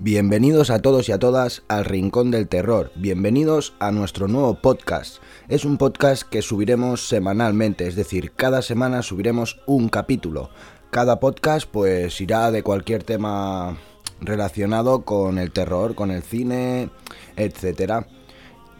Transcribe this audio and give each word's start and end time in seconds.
Bienvenidos 0.00 0.70
a 0.70 0.80
todos 0.80 1.08
y 1.08 1.12
a 1.12 1.18
todas 1.18 1.64
al 1.66 1.84
Rincón 1.84 2.30
del 2.30 2.46
Terror. 2.46 2.92
Bienvenidos 2.94 3.74
a 3.80 3.90
nuestro 3.90 4.28
nuevo 4.28 4.54
podcast. 4.54 5.16
Es 5.48 5.64
un 5.64 5.76
podcast 5.76 6.22
que 6.22 6.40
subiremos 6.40 7.08
semanalmente, 7.08 7.88
es 7.88 7.96
decir, 7.96 8.30
cada 8.30 8.62
semana 8.62 9.02
subiremos 9.02 9.58
un 9.66 9.88
capítulo. 9.88 10.50
Cada 10.90 11.18
podcast 11.18 11.68
pues 11.68 12.20
irá 12.20 12.52
de 12.52 12.62
cualquier 12.62 13.02
tema 13.02 13.76
relacionado 14.20 15.04
con 15.04 15.36
el 15.36 15.50
terror, 15.50 15.96
con 15.96 16.12
el 16.12 16.22
cine, 16.22 16.90
etcétera. 17.36 18.06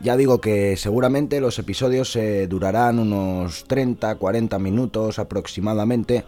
Ya 0.01 0.17
digo 0.17 0.41
que 0.41 0.77
seguramente 0.77 1.41
los 1.41 1.59
episodios 1.59 2.13
se 2.13 2.47
durarán 2.47 3.01
unos 3.01 3.65
30, 3.65 4.15
40 4.15 4.57
minutos 4.61 5.19
aproximadamente 5.19 6.25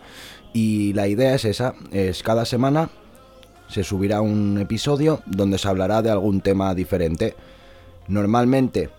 y 0.52 0.94
la 0.94 1.06
idea 1.06 1.36
es 1.36 1.44
esa, 1.44 1.74
es 1.92 2.24
cada 2.24 2.44
semana 2.44 2.90
se 3.70 3.84
subirá 3.84 4.20
un 4.20 4.58
episodio 4.58 5.22
donde 5.26 5.58
se 5.58 5.68
hablará 5.68 6.02
de 6.02 6.10
algún 6.10 6.40
tema 6.40 6.74
diferente. 6.74 7.34
Normalmente 8.08 8.90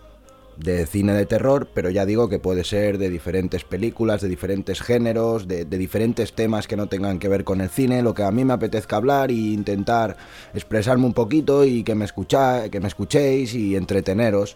de 0.58 0.86
cine 0.86 1.14
de 1.14 1.26
terror, 1.26 1.70
pero 1.74 1.90
ya 1.90 2.06
digo 2.06 2.30
que 2.30 2.40
puede 2.40 2.64
ser 2.64 2.98
de 2.98 3.10
diferentes 3.10 3.64
películas, 3.64 4.22
de 4.22 4.30
diferentes 4.30 4.82
géneros, 4.82 5.48
de, 5.48 5.66
diferentes 5.66 6.34
temas 6.34 6.68
que 6.68 6.78
no 6.78 6.88
tengan 6.88 7.20
que 7.20 7.28
ver 7.28 7.44
con 7.44 7.62
el 7.62 7.70
cine, 7.70 8.02
lo 8.02 8.14
que 8.14 8.24
a 8.24 8.32
mí 8.32 8.46
me 8.46 8.54
apetezca 8.54 8.98
hablar 8.98 9.32
e 9.32 9.36
intentar 9.36 10.18
expresarme 10.54 11.06
un 11.06 11.14
poquito 11.14 11.66
y 11.66 11.84
que 11.84 11.96
me, 11.96 12.06
escucha, 12.06 12.70
que 12.70 12.80
me 12.80 12.88
escuchéis 12.88 13.56
y 13.56 13.76
entreteneros. 13.76 14.56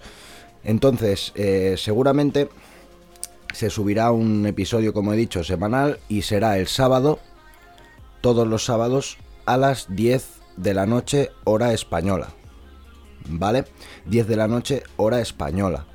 Entonces, 0.63 1.31
eh, 1.35 1.75
seguramente 1.77 2.49
se 3.53 3.69
subirá 3.69 4.11
un 4.11 4.45
episodio, 4.45 4.93
como 4.93 5.13
he 5.13 5.17
dicho, 5.17 5.43
semanal 5.43 5.99
y 6.07 6.21
será 6.21 6.57
el 6.57 6.67
sábado, 6.67 7.19
todos 8.21 8.47
los 8.47 8.65
sábados 8.65 9.17
a 9.45 9.57
las 9.57 9.87
10 9.89 10.41
de 10.57 10.73
la 10.73 10.85
noche 10.85 11.31
hora 11.43 11.73
española. 11.73 12.29
¿Vale? 13.27 13.65
10 14.05 14.27
de 14.27 14.35
la 14.35 14.47
noche 14.47 14.83
hora 14.97 15.19
española. 15.19 15.87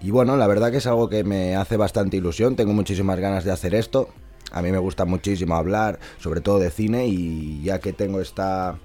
Y 0.00 0.10
bueno, 0.10 0.36
la 0.36 0.46
verdad 0.46 0.70
que 0.70 0.76
es 0.76 0.86
algo 0.86 1.08
que 1.08 1.24
me 1.24 1.56
hace 1.56 1.76
bastante 1.76 2.16
ilusión, 2.16 2.54
tengo 2.54 2.72
muchísimas 2.72 3.18
ganas 3.18 3.44
de 3.44 3.52
hacer 3.52 3.74
esto. 3.74 4.10
A 4.52 4.62
mí 4.62 4.70
me 4.70 4.78
gusta 4.78 5.04
muchísimo 5.04 5.56
hablar, 5.56 5.98
sobre 6.18 6.40
todo 6.40 6.58
de 6.58 6.70
cine, 6.70 7.06
y 7.06 7.62
ya 7.62 7.80
que 7.80 7.92
tengo 7.92 8.20
esta 8.20 8.78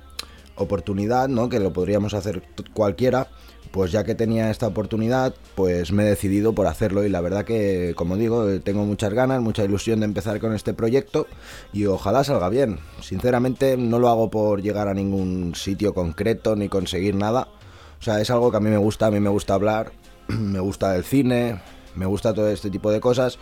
oportunidad, 0.56 1.28
¿no? 1.28 1.50
Que 1.50 1.60
lo 1.60 1.74
podríamos 1.74 2.14
hacer 2.14 2.44
cualquiera, 2.74 3.30
pues 3.72 3.92
ya 3.92 4.04
que 4.04 4.16
tenía 4.16 4.52
esta 4.52 4.68
oportunidad, 4.68 5.34
pues 5.56 5.92
me 5.92 6.04
he 6.04 6.10
decidido 6.10 6.54
por 6.54 6.68
hacerlo 6.68 7.06
y 7.06 7.10
la 7.10 7.22
verdad 7.22 7.46
que, 7.46 7.94
como 7.96 8.18
digo, 8.18 8.60
tengo 8.60 8.86
muchas 8.86 9.14
ganas, 9.14 9.42
mucha 9.42 9.64
ilusión 9.64 10.02
de 10.02 10.06
empezar 10.06 10.40
con 10.40 10.54
este 10.54 10.74
proyecto 10.74 11.28
y 11.72 11.86
ojalá 11.86 12.24
salga 12.24 12.50
bien. 12.50 12.80
Sinceramente 13.02 13.78
no 13.78 14.00
lo 14.00 14.10
hago 14.10 14.30
por 14.30 14.62
llegar 14.62 14.90
a 14.90 14.94
ningún 14.94 15.56
sitio 15.56 15.94
concreto 15.94 16.56
ni 16.56 16.68
conseguir 16.68 17.16
nada. 17.16 17.48
O 18.00 18.04
sea, 18.04 18.20
es 18.20 18.30
algo 18.30 18.52
que 18.52 18.58
a 18.58 18.62
mí 18.62 18.70
me 18.70 18.78
gusta, 18.78 19.08
a 19.08 19.12
mí 19.12 19.20
me 19.20 19.30
gusta 19.30 19.54
hablar, 19.54 19.94
me 20.28 20.60
gusta 20.60 20.96
el 20.98 21.06
cine, 21.06 21.62
me 21.96 22.06
gusta 22.06 22.34
todo 22.34 22.50
este 22.50 22.70
tipo 22.70 22.92
de 22.92 23.00
cosas 23.00 23.38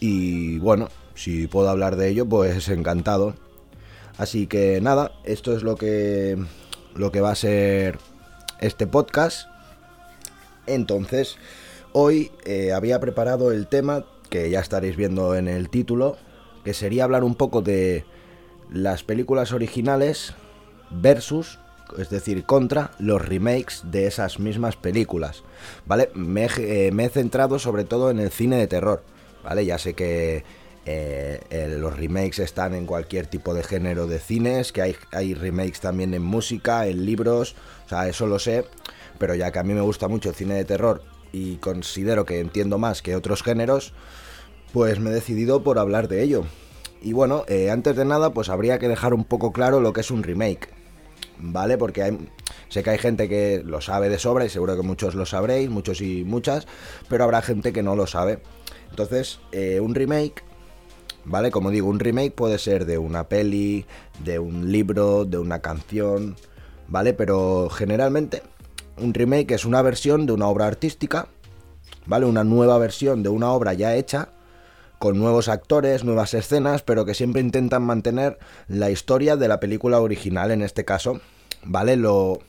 y 0.00 0.58
bueno, 0.58 0.88
si 1.14 1.46
puedo 1.46 1.68
hablar 1.68 1.96
de 1.96 2.08
ello, 2.08 2.26
pues 2.26 2.68
encantado. 2.68 3.34
Así 4.18 4.46
que 4.48 4.80
nada, 4.80 5.12
esto 5.24 5.54
es 5.54 5.62
lo 5.62 5.76
que 5.76 6.36
lo 6.94 7.12
que 7.12 7.20
va 7.20 7.30
a 7.30 7.36
ser 7.36 7.98
este 8.60 8.86
podcast 8.86 9.49
entonces, 10.74 11.36
hoy 11.92 12.30
eh, 12.44 12.72
había 12.72 13.00
preparado 13.00 13.52
el 13.52 13.66
tema 13.66 14.04
que 14.28 14.48
ya 14.50 14.60
estaréis 14.60 14.96
viendo 14.96 15.34
en 15.34 15.48
el 15.48 15.68
título, 15.68 16.16
que 16.64 16.74
sería 16.74 17.04
hablar 17.04 17.24
un 17.24 17.34
poco 17.34 17.62
de 17.62 18.04
las 18.72 19.02
películas 19.02 19.52
originales 19.52 20.34
versus, 20.90 21.58
es 21.98 22.10
decir, 22.10 22.44
contra 22.44 22.92
los 22.98 23.20
remakes 23.20 23.82
de 23.84 24.06
esas 24.06 24.38
mismas 24.38 24.76
películas, 24.76 25.42
¿vale? 25.86 26.10
Me, 26.14 26.46
eh, 26.58 26.92
he 26.96 27.08
centrado 27.08 27.58
sobre 27.58 27.84
todo 27.84 28.10
en 28.10 28.20
el 28.20 28.30
cine 28.30 28.56
de 28.56 28.68
terror, 28.68 29.02
¿vale? 29.42 29.66
Ya 29.66 29.78
sé 29.78 29.94
que 29.94 30.44
eh, 30.86 31.76
los 31.78 31.96
remakes 31.96 32.38
están 32.38 32.74
en 32.74 32.86
cualquier 32.86 33.26
tipo 33.26 33.54
de 33.54 33.64
género 33.64 34.06
de 34.06 34.18
cines, 34.18 34.72
que 34.72 34.82
hay, 34.82 34.96
hay 35.10 35.34
remakes 35.34 35.80
también 35.80 36.14
en 36.14 36.22
música, 36.22 36.86
en 36.86 37.04
libros, 37.04 37.56
o 37.86 37.88
sea, 37.88 38.08
eso 38.08 38.26
lo 38.26 38.38
sé, 38.38 38.64
pero 39.20 39.34
ya 39.34 39.52
que 39.52 39.58
a 39.58 39.62
mí 39.62 39.74
me 39.74 39.82
gusta 39.82 40.08
mucho 40.08 40.30
el 40.30 40.34
cine 40.34 40.54
de 40.54 40.64
terror 40.64 41.02
y 41.30 41.56
considero 41.56 42.24
que 42.24 42.40
entiendo 42.40 42.78
más 42.78 43.02
que 43.02 43.14
otros 43.14 43.42
géneros, 43.42 43.92
pues 44.72 44.98
me 44.98 45.10
he 45.10 45.12
decidido 45.12 45.62
por 45.62 45.78
hablar 45.78 46.08
de 46.08 46.22
ello. 46.22 46.44
Y 47.02 47.12
bueno, 47.12 47.44
eh, 47.46 47.70
antes 47.70 47.94
de 47.96 48.06
nada, 48.06 48.30
pues 48.32 48.48
habría 48.48 48.78
que 48.78 48.88
dejar 48.88 49.12
un 49.12 49.24
poco 49.24 49.52
claro 49.52 49.80
lo 49.80 49.92
que 49.92 50.00
es 50.00 50.10
un 50.10 50.22
remake, 50.22 50.70
¿vale? 51.38 51.76
Porque 51.76 52.02
hay, 52.02 52.18
sé 52.70 52.82
que 52.82 52.90
hay 52.90 52.98
gente 52.98 53.28
que 53.28 53.62
lo 53.62 53.82
sabe 53.82 54.08
de 54.08 54.18
sobra 54.18 54.46
y 54.46 54.48
seguro 54.48 54.74
que 54.74 54.82
muchos 54.82 55.14
lo 55.14 55.26
sabréis, 55.26 55.68
muchos 55.68 56.00
y 56.00 56.24
muchas, 56.24 56.66
pero 57.10 57.24
habrá 57.24 57.42
gente 57.42 57.74
que 57.74 57.82
no 57.82 57.96
lo 57.96 58.06
sabe. 58.06 58.38
Entonces, 58.88 59.38
eh, 59.52 59.80
un 59.80 59.94
remake, 59.94 60.42
¿vale? 61.26 61.50
Como 61.50 61.70
digo, 61.70 61.88
un 61.88 62.00
remake 62.00 62.32
puede 62.32 62.58
ser 62.58 62.86
de 62.86 62.96
una 62.96 63.28
peli, 63.28 63.84
de 64.24 64.38
un 64.38 64.72
libro, 64.72 65.26
de 65.26 65.36
una 65.36 65.60
canción, 65.60 66.36
¿vale? 66.88 67.12
Pero 67.12 67.68
generalmente 67.68 68.42
un 69.00 69.14
remake 69.14 69.54
es 69.54 69.64
una 69.64 69.82
versión 69.82 70.26
de 70.26 70.32
una 70.32 70.48
obra 70.48 70.66
artística, 70.66 71.28
¿vale? 72.06 72.26
Una 72.26 72.44
nueva 72.44 72.78
versión 72.78 73.22
de 73.22 73.28
una 73.28 73.50
obra 73.50 73.72
ya 73.72 73.94
hecha, 73.94 74.28
con 74.98 75.18
nuevos 75.18 75.48
actores, 75.48 76.04
nuevas 76.04 76.34
escenas, 76.34 76.82
pero 76.82 77.04
que 77.04 77.14
siempre 77.14 77.40
intentan 77.40 77.82
mantener 77.82 78.38
la 78.68 78.90
historia 78.90 79.36
de 79.36 79.48
la 79.48 79.58
película 79.58 80.00
original 80.00 80.50
en 80.50 80.62
este 80.62 80.84
caso, 80.84 81.20
¿vale? 81.64 81.96
Lo, 81.96 82.40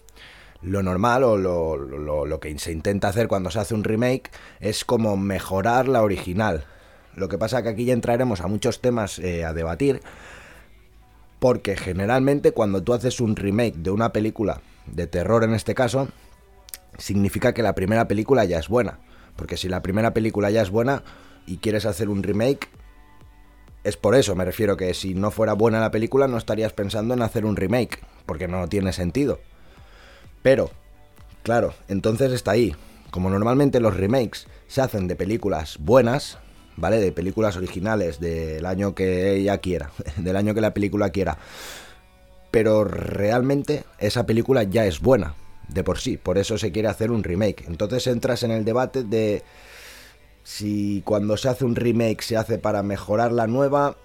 lo 0.62 0.84
normal 0.84 1.24
o 1.24 1.38
lo, 1.38 1.78
lo, 1.78 2.40
que 2.40 2.58
se 2.60 2.72
intenta 2.72 3.08
hacer 3.08 3.28
cuando 3.28 3.52
se 3.52 3.60
hace 3.60 3.74
un 3.74 3.84
remake 3.84 4.32
es 4.60 4.86
como 4.86 5.18
mejorar 5.18 5.88
la 5.88 6.02
original. 6.02 6.66
Lo 7.16 7.30
que 7.30 7.38
pasa 7.38 7.64
que 7.64 7.70
aquí 7.70 7.86
ya 7.86 7.94
entraremos 7.94 8.42
a 8.42 8.48
muchos 8.48 8.82
temas 8.82 9.20
eh, 9.20 9.44
a 9.44 9.54
debatir, 9.54 10.02
porque 11.40 11.76
generalmente 11.76 12.52
cuando 12.52 12.84
tú 12.84 12.94
haces 12.94 13.20
un 13.20 13.36
remake 13.36 13.78
de 13.78 13.92
una 13.92 14.12
película 14.12 14.62
de 14.88 15.08
terror 15.08 15.44
en 15.44 15.54
este 15.54 15.74
caso, 15.74 16.10
significa 17.02 17.54
que 17.54 17.64
la 17.64 17.76
primera 17.76 18.08
película 18.08 18.46
ya 18.46 18.60
es 18.60 18.70
buena. 18.70 19.00
Porque 19.36 19.58
si 19.58 19.68
la 19.68 19.82
primera 19.82 20.14
película 20.14 20.50
ya 20.50 20.62
es 20.62 20.70
buena 20.70 21.04
y 21.46 21.58
quieres 21.58 21.86
hacer 21.86 22.10
un 22.10 22.24
remake, 22.24 22.70
es 23.84 23.98
por 23.98 24.16
eso, 24.16 24.36
me 24.36 24.46
refiero 24.46 24.78
que 24.78 24.94
si 24.94 25.16
no 25.16 25.32
fuera 25.32 25.54
buena 25.54 25.80
la 25.80 25.92
película 25.92 26.28
no 26.28 26.38
estarías 26.38 26.74
pensando 26.74 27.14
en 27.14 27.22
hacer 27.22 27.46
un 27.46 27.56
remake, 27.56 28.00
porque 28.26 28.48
no 28.48 28.68
tiene 28.68 28.94
sentido. 28.94 29.40
Pero, 30.44 30.70
claro, 31.44 31.74
entonces 31.88 32.32
está 32.32 32.52
ahí. 32.52 32.76
Como 33.10 33.30
normalmente 33.30 33.80
los 33.80 33.98
remakes 33.98 34.48
se 34.68 34.82
hacen 34.82 35.08
de 35.08 35.16
películas 35.16 35.78
buenas, 35.80 36.38
¿vale? 36.78 37.00
De 37.00 37.12
películas 37.12 37.58
originales 37.58 38.20
del 38.20 38.66
año 38.66 38.96
que 38.96 39.36
ella 39.36 39.58
quiera, 39.58 39.92
del 40.18 40.36
año 40.36 40.54
que 40.54 40.62
la 40.62 40.74
película 40.74 41.10
quiera. 41.10 41.38
Pero 42.52 42.84
realmente 42.84 43.84
esa 43.98 44.26
película 44.26 44.64
ya 44.64 44.86
es 44.86 45.00
buena, 45.00 45.36
de 45.74 45.84
por 45.84 46.00
sí, 46.00 46.18
por 46.18 46.38
eso 46.38 46.58
se 46.58 46.72
quiere 46.72 46.88
hacer 46.88 47.12
un 47.12 47.24
remake. 47.24 47.66
Entonces 47.68 48.08
entras 48.08 48.44
en 48.44 48.52
el 48.52 48.66
debate 48.66 49.04
de 49.04 49.44
si 50.44 51.02
cuando 51.06 51.38
se 51.38 51.50
hace 51.50 51.66
un 51.66 51.76
remake 51.76 52.22
se 52.22 52.38
hace 52.38 52.58
para 52.58 52.84
mejorar 52.84 53.32
la 53.32 53.48
nueva 53.48 53.96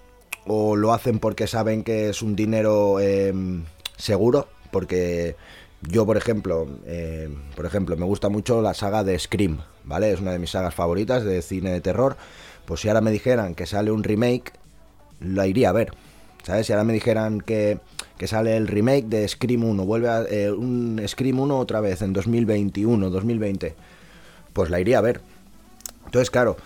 o 0.45 0.75
lo 0.75 0.93
hacen 0.93 1.19
porque 1.19 1.47
saben 1.47 1.83
que 1.83 2.09
es 2.09 2.21
un 2.21 2.35
dinero 2.35 2.99
em, 2.99 3.65
seguro, 3.97 4.47
porque 4.71 5.35
yo 5.81 6.05
por 6.05 6.17
ejemplo, 6.17 6.67
em, 6.85 7.35
por 7.55 7.65
ejemplo, 7.65 7.97
me 7.97 8.05
gusta 8.05 8.29
mucho 8.29 8.61
la 8.61 8.73
saga 8.73 9.03
de 9.03 9.19
Scream, 9.19 9.59
¿vale? 9.83 10.11
Es 10.11 10.21
una 10.21 10.31
de 10.31 10.39
mis 10.39 10.51
sagas 10.51 10.73
favoritas 10.73 11.23
de 11.23 11.41
cine 11.41 11.71
de 11.71 11.81
terror. 11.81 12.17
Pues 12.65 12.81
si 12.81 12.87
ahora 12.87 13.01
me 13.01 13.11
dijeran 13.11 13.55
que 13.55 13.65
sale 13.65 13.91
un 13.91 14.03
remake, 14.03 14.53
la 15.19 15.47
iría 15.47 15.69
a 15.69 15.73
ver. 15.73 15.93
¿Sabes? 16.47 16.65
Si 16.65 16.73
ahora 16.73 16.83
me 16.83 16.93
dijeran 16.93 17.41
que 17.41 17.77
que 18.17 18.27
sale 18.27 18.57
el 18.57 18.67
remake 18.67 19.05
de 19.05 19.27
Scream 19.27 19.63
1, 19.63 19.85
vuelve 19.85 20.09
a 20.09 20.23
eh, 20.23 20.51
un 20.51 21.01
Scream 21.07 21.39
1 21.39 21.57
otra 21.57 21.81
vez 21.81 22.01
en 22.01 22.13
2021, 22.13 23.09
2020, 23.09 23.75
pues 24.53 24.69
la 24.69 24.79
iría 24.79 24.97
a 24.97 25.01
ver. 25.01 25.21
Entonces, 26.05 26.31
claro, 26.31 26.57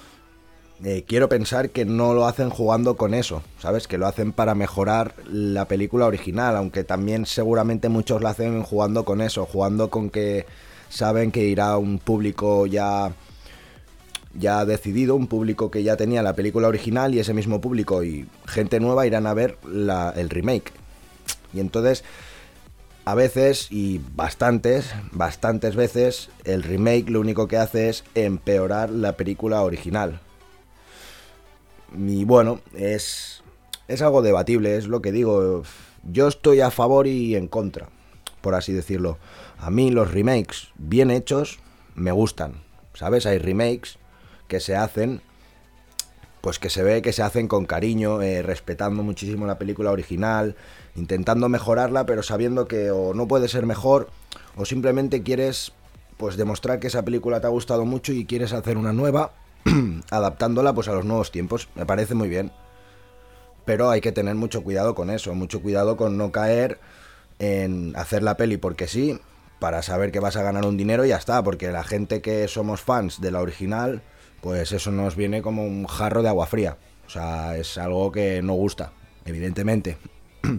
eh, 0.84 1.04
quiero 1.06 1.28
pensar 1.28 1.70
que 1.70 1.84
no 1.84 2.14
lo 2.14 2.26
hacen 2.26 2.50
jugando 2.50 2.96
con 2.96 3.14
eso, 3.14 3.44
¿sabes? 3.60 3.88
Que 3.88 3.98
lo 3.98 4.08
hacen 4.08 4.32
para 4.32 4.56
mejorar 4.56 5.14
la 5.30 5.68
película 5.68 6.06
original, 6.06 6.56
aunque 6.56 6.84
también 6.84 7.26
seguramente 7.26 7.90
muchos 7.90 8.22
lo 8.22 8.30
hacen 8.30 8.64
jugando 8.64 9.04
con 9.04 9.22
eso, 9.22 9.46
jugando 9.46 9.90
con 9.90 10.10
que 10.10 10.46
saben 10.90 11.32
que 11.32 11.46
irá 11.46 11.78
un 11.78 12.00
público 12.00 12.66
ya 12.66 13.12
ya 14.34 14.66
decidido, 14.66 15.16
un 15.16 15.28
público 15.28 15.72
que 15.72 15.84
ya 15.84 15.98
tenía 15.98 16.24
la 16.24 16.36
película 16.36 16.68
original 16.68 17.14
y 17.14 17.20
ese 17.20 17.34
mismo 17.34 17.62
público 17.62 18.04
y 18.04 18.28
gente 18.48 18.80
nueva 18.80 19.06
irán 19.06 19.28
a 19.28 19.34
ver 19.34 19.58
el 20.16 20.30
remake. 20.30 20.72
Y 21.54 21.60
entonces, 21.60 22.04
a 23.04 23.16
veces, 23.16 23.68
y 23.72 24.00
bastantes, 24.16 24.94
bastantes 25.12 25.76
veces, 25.76 26.30
el 26.46 26.64
remake 26.64 27.10
lo 27.10 27.20
único 27.20 27.48
que 27.48 27.58
hace 27.58 27.90
es 27.90 28.04
empeorar 28.16 28.90
la 28.90 29.18
película 29.18 29.62
original. 29.64 30.22
Y 31.98 32.24
bueno, 32.24 32.62
es, 32.74 33.44
es 33.88 34.02
algo 34.02 34.22
debatible, 34.22 34.78
es 34.78 34.88
lo 34.88 35.02
que 35.02 35.12
digo. 35.12 35.64
Yo 36.04 36.28
estoy 36.28 36.62
a 36.62 36.72
favor 36.72 37.06
y 37.08 37.36
en 37.36 37.48
contra. 37.48 37.90
por 38.42 38.56
así 38.56 38.74
decirlo. 38.74 39.18
A 39.60 39.70
mí 39.70 39.92
los 39.92 40.12
remakes 40.12 40.70
bien 40.76 41.12
hechos 41.12 41.60
me 41.96 42.12
gustan, 42.12 42.54
¿sabes? 42.94 43.26
Hay 43.26 43.38
remakes 43.38 43.98
que 44.52 44.60
se 44.60 44.76
hacen, 44.76 45.22
pues 46.42 46.60
que 46.60 46.70
se 46.70 46.84
ve 46.84 47.02
que 47.02 47.14
se 47.14 47.24
hacen 47.24 47.48
con 47.48 47.66
cariño, 47.66 48.22
eh, 48.22 48.42
respetando 48.42 49.02
muchísimo 49.02 49.46
la 49.46 49.58
película 49.58 49.92
original, 49.92 50.58
intentando 50.98 51.48
mejorarla, 51.48 52.06
pero 52.06 52.22
sabiendo 52.22 52.68
que 52.68 52.92
o 52.92 53.14
no 53.14 53.30
puede 53.30 53.48
ser 53.48 53.66
mejor, 53.66 54.10
o 54.58 54.66
simplemente 54.66 55.24
quieres 55.24 55.72
pues 56.18 56.36
demostrar 56.36 56.82
que 56.82 56.88
esa 56.88 57.06
película 57.06 57.40
te 57.40 57.48
ha 57.48 57.50
gustado 57.50 57.86
mucho 57.86 58.12
y 58.12 58.26
quieres 58.26 58.52
hacer 58.52 58.78
una 58.78 58.92
nueva, 58.92 59.32
adaptándola 60.12 60.74
pues 60.74 60.90
a 60.90 60.94
los 60.96 61.06
nuevos 61.06 61.32
tiempos. 61.32 61.70
Me 61.76 61.86
parece 61.86 62.14
muy 62.14 62.28
bien. 62.28 62.52
Pero 63.64 63.90
hay 63.90 64.02
que 64.02 64.12
tener 64.12 64.36
mucho 64.36 64.64
cuidado 64.64 64.96
con 64.96 65.10
eso, 65.12 65.34
mucho 65.34 65.62
cuidado 65.62 65.96
con 65.96 66.18
no 66.18 66.34
caer 66.34 66.78
en 67.40 67.94
hacer 67.96 68.22
la 68.22 68.36
peli 68.36 68.58
porque 68.58 68.90
sí, 68.90 69.18
para 69.60 69.82
saber 69.82 70.12
que 70.12 70.20
vas 70.20 70.36
a 70.36 70.44
ganar 70.44 70.66
un 70.66 70.76
dinero 70.76 71.06
y 71.06 71.10
ya 71.10 71.16
está, 71.16 71.42
porque 71.42 71.72
la 71.72 71.86
gente 71.86 72.22
que 72.22 72.50
somos 72.50 72.82
fans 72.82 73.22
de 73.22 73.32
la 73.32 73.40
original, 73.40 74.02
pues 74.42 74.72
eso 74.72 74.92
nos 74.92 75.16
viene 75.16 75.42
como 75.42 75.66
un 75.66 75.86
jarro 75.88 76.24
de 76.24 76.30
agua 76.30 76.48
fría. 76.48 76.78
O 77.06 77.10
sea, 77.10 77.58
es 77.58 77.78
algo 77.78 78.12
que 78.12 78.42
no 78.42 78.54
gusta, 78.54 78.92
evidentemente. 79.26 79.98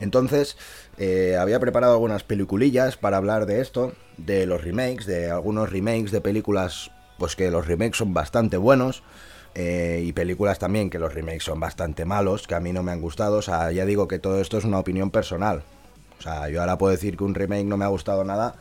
Entonces, 0.00 0.56
eh, 0.98 1.36
había 1.38 1.60
preparado 1.60 1.94
algunas 1.94 2.22
peliculillas 2.22 2.96
para 2.96 3.16
hablar 3.16 3.46
de 3.46 3.60
esto, 3.60 3.92
de 4.16 4.46
los 4.46 4.62
remakes, 4.62 5.06
de 5.06 5.30
algunos 5.30 5.70
remakes 5.70 6.10
de 6.10 6.20
películas, 6.20 6.90
pues 7.18 7.36
que 7.36 7.50
los 7.50 7.66
remakes 7.66 7.98
son 7.98 8.14
bastante 8.14 8.56
buenos. 8.56 9.02
Eh, 9.56 10.04
y 10.04 10.12
películas 10.12 10.60
también 10.60 10.90
que 10.90 11.00
los 11.00 11.12
remakes 11.12 11.42
son 11.42 11.58
bastante 11.58 12.04
malos, 12.04 12.46
que 12.46 12.54
a 12.54 12.60
mí 12.60 12.72
no 12.72 12.82
me 12.82 12.92
han 12.92 13.00
gustado. 13.00 13.38
O 13.38 13.42
sea, 13.42 13.72
ya 13.72 13.84
digo 13.84 14.06
que 14.06 14.18
todo 14.18 14.40
esto 14.40 14.58
es 14.58 14.64
una 14.64 14.78
opinión 14.78 15.10
personal. 15.10 15.64
O 16.18 16.22
sea, 16.22 16.48
yo 16.48 16.60
ahora 16.60 16.78
puedo 16.78 16.92
decir 16.92 17.16
que 17.16 17.24
un 17.24 17.34
remake 17.34 17.64
no 17.64 17.76
me 17.76 17.84
ha 17.84 17.88
gustado 17.88 18.24
nada 18.24 18.54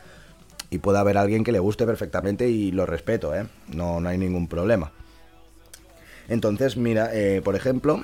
y 0.69 0.77
puede 0.79 0.99
haber 0.99 1.17
alguien 1.17 1.43
que 1.43 1.51
le 1.51 1.59
guste 1.59 1.85
perfectamente 1.85 2.49
y 2.49 2.71
lo 2.71 2.85
respeto, 2.85 3.35
¿eh? 3.35 3.47
No, 3.67 3.99
no 3.99 4.09
hay 4.09 4.17
ningún 4.17 4.47
problema. 4.47 4.91
Entonces, 6.27 6.77
mira, 6.77 7.09
eh, 7.13 7.41
por 7.43 7.55
ejemplo, 7.55 8.03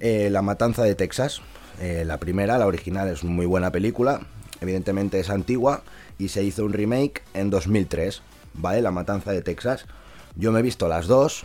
La 0.00 0.42
Matanza 0.42 0.82
de 0.82 0.94
Texas. 0.94 1.40
la 1.80 2.18
primera, 2.18 2.58
la 2.58 2.66
original, 2.66 3.08
es 3.08 3.24
muy 3.24 3.46
buena 3.46 3.70
película. 3.70 4.20
Evidentemente 4.60 5.20
es 5.20 5.30
antigua 5.30 5.82
y 6.18 6.28
se 6.28 6.42
hizo 6.42 6.64
un 6.64 6.72
remake 6.72 7.22
en 7.34 7.50
2003, 7.50 8.22
¿vale? 8.54 8.82
La 8.82 8.90
Matanza 8.90 9.32
de 9.32 9.42
Texas. 9.42 9.86
Yo 10.34 10.50
me 10.50 10.60
he 10.60 10.62
visto 10.62 10.88
las 10.88 11.06
dos, 11.06 11.44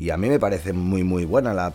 y 0.00 0.08
a 0.08 0.16
mí 0.16 0.30
me 0.30 0.40
parece 0.40 0.72
muy, 0.72 1.04
muy 1.04 1.26
buena 1.26 1.74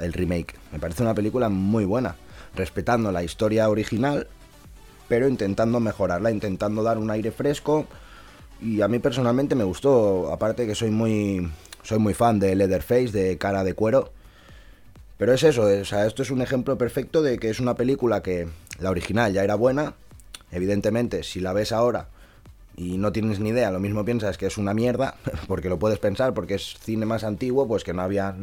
el 0.00 0.12
remake. 0.14 0.54
Me 0.72 0.78
parece 0.78 1.02
una 1.02 1.12
película 1.12 1.50
muy 1.50 1.84
buena. 1.84 2.16
Respetando 2.54 3.12
la 3.12 3.22
historia 3.22 3.68
original, 3.68 4.26
pero 5.08 5.28
intentando 5.28 5.80
mejorarla, 5.80 6.30
intentando 6.30 6.82
dar 6.82 6.98
un 6.98 7.10
aire 7.10 7.32
fresco. 7.32 7.86
Y 8.60 8.82
a 8.82 8.88
mí 8.88 8.98
personalmente 8.98 9.54
me 9.54 9.64
gustó. 9.64 10.32
Aparte 10.32 10.66
que 10.66 10.74
soy 10.74 10.90
muy, 10.90 11.50
soy 11.82 11.98
muy 11.98 12.14
fan 12.14 12.38
de 12.38 12.54
Leatherface, 12.54 13.12
de 13.12 13.38
cara 13.38 13.64
de 13.64 13.74
cuero. 13.74 14.12
Pero 15.16 15.32
es 15.32 15.42
eso, 15.42 15.62
o 15.62 15.84
sea, 15.84 16.06
esto 16.06 16.22
es 16.22 16.30
un 16.30 16.42
ejemplo 16.42 16.78
perfecto 16.78 17.22
de 17.22 17.38
que 17.38 17.50
es 17.50 17.58
una 17.58 17.74
película 17.74 18.22
que 18.22 18.48
la 18.78 18.90
original 18.90 19.32
ya 19.32 19.42
era 19.42 19.56
buena. 19.56 19.94
Evidentemente, 20.52 21.24
si 21.24 21.40
la 21.40 21.52
ves 21.52 21.72
ahora, 21.72 22.08
y 22.76 22.96
no 22.96 23.10
tienes 23.10 23.40
ni 23.40 23.50
idea, 23.50 23.72
lo 23.72 23.80
mismo 23.80 24.04
piensas 24.04 24.38
que 24.38 24.46
es 24.46 24.56
una 24.56 24.74
mierda, 24.74 25.16
porque 25.48 25.68
lo 25.68 25.78
puedes 25.80 25.98
pensar, 25.98 26.34
porque 26.34 26.54
es 26.54 26.76
cine 26.80 27.04
más 27.04 27.24
antiguo, 27.24 27.66
pues 27.66 27.82
que 27.82 27.92
no 27.92 28.02
había, 28.02 28.36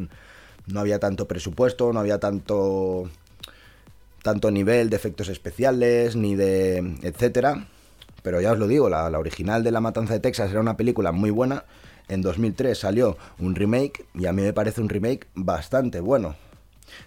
no 0.68 0.80
había 0.80 1.00
tanto 1.00 1.28
presupuesto, 1.28 1.94
no 1.94 2.02
había 2.02 2.20
tanto, 2.20 3.10
tanto 4.26 4.50
nivel 4.50 4.90
de 4.90 4.96
efectos 4.96 5.30
especiales, 5.30 6.16
ni 6.16 6.36
de 6.36 6.78
etcétera. 7.04 7.68
Pero 8.24 8.42
ya 8.42 8.54
os 8.54 8.58
lo 8.58 8.68
digo, 8.68 8.90
la, 8.90 9.08
la 9.12 9.20
original 9.20 9.64
de 9.64 9.70
La 9.70 9.82
Matanza 9.82 10.14
de 10.14 10.20
Texas 10.20 10.50
era 10.50 10.62
una 10.62 10.78
película 10.78 11.12
muy 11.12 11.30
buena. 11.30 11.66
En 12.08 12.24
2003 12.24 12.76
salió 12.76 13.18
un 13.38 13.54
remake 13.54 14.08
y 14.16 14.26
a 14.26 14.34
mí 14.34 14.42
me 14.42 14.52
parece 14.52 14.82
un 14.82 14.90
remake 14.90 15.28
bastante 15.36 16.00
bueno. 16.00 16.36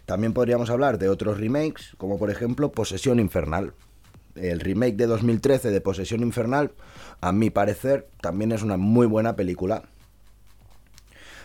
También 0.06 0.32
podríamos 0.32 0.70
hablar 0.70 0.96
de 0.98 1.08
otros 1.08 1.40
remakes, 1.40 1.96
como 1.98 2.20
por 2.20 2.30
ejemplo 2.30 2.70
Posesión 2.70 3.18
Infernal. 3.18 3.74
El 4.36 4.60
remake 4.60 4.94
de 4.94 5.08
2013 5.08 5.72
de 5.72 5.80
Posesión 5.80 6.22
Infernal 6.22 6.70
a 7.20 7.32
mi 7.32 7.50
parecer, 7.50 8.06
también 8.20 8.52
es 8.52 8.62
una 8.62 8.76
muy 8.76 9.08
buena 9.08 9.34
película. 9.34 9.82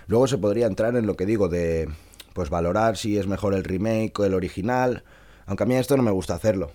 Luego 0.05 0.27
se 0.27 0.37
podría 0.37 0.67
entrar 0.67 0.95
en 0.95 1.07
lo 1.07 1.15
que 1.15 1.25
digo 1.25 1.49
de 1.49 1.89
pues 2.33 2.51
valorar 2.51 2.95
si 2.95 3.17
es 3.17 3.25
mejor 3.25 3.55
el 3.55 3.63
remake 3.63 4.19
o 4.19 4.25
el 4.25 4.35
original, 4.35 5.03
aunque 5.45 5.63
a 5.63 5.65
mí 5.65 5.75
esto 5.75 5.97
no 5.97 6.03
me 6.03 6.11
gusta 6.11 6.35
hacerlo. 6.35 6.71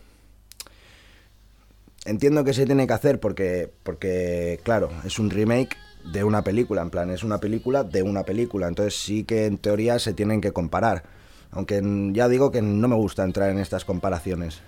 Entiendo 2.05 2.45
que 2.45 2.55
se 2.55 2.65
tiene 2.65 2.87
que 2.87 2.93
hacer 2.93 3.21
porque 3.21 3.71
porque 3.83 4.61
claro, 4.63 4.91
es 5.05 5.19
un 5.19 5.31
remake 5.31 5.77
de 6.13 6.25
una 6.25 6.43
película, 6.43 6.83
en 6.83 6.91
plan, 6.91 7.11
es 7.11 7.23
una 7.23 7.39
película 7.39 7.85
de 7.85 8.03
una 8.03 8.23
película, 8.23 8.69
entonces 8.69 8.95
sí 8.95 9.25
que 9.25 9.47
en 9.47 9.59
teoría 9.59 9.99
se 9.99 10.15
tienen 10.15 10.41
que 10.41 10.53
comparar. 10.53 11.05
Aunque 11.51 11.83
ya 12.13 12.29
digo 12.29 12.51
que 12.51 12.63
no 12.63 12.89
me 12.89 12.97
gusta 12.97 13.25
entrar 13.25 13.51
en 13.51 13.59
estas 13.59 13.85
comparaciones. 13.85 14.61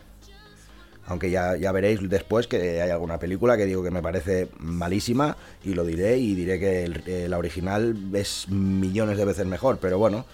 Aunque 1.06 1.30
ya, 1.30 1.56
ya 1.56 1.72
veréis 1.72 2.08
después 2.08 2.46
que 2.46 2.80
hay 2.80 2.90
alguna 2.90 3.18
película 3.18 3.56
que 3.56 3.66
digo 3.66 3.82
que 3.82 3.90
me 3.90 4.02
parece 4.02 4.48
malísima 4.58 5.36
y 5.64 5.74
lo 5.74 5.84
diré 5.84 6.18
y 6.18 6.34
diré 6.34 6.60
que 6.60 6.84
eh, 6.84 7.28
la 7.28 7.38
original 7.38 7.96
es 8.14 8.48
millones 8.48 9.18
de 9.18 9.24
veces 9.24 9.46
mejor, 9.46 9.78
pero 9.78 9.98
bueno. 9.98 10.24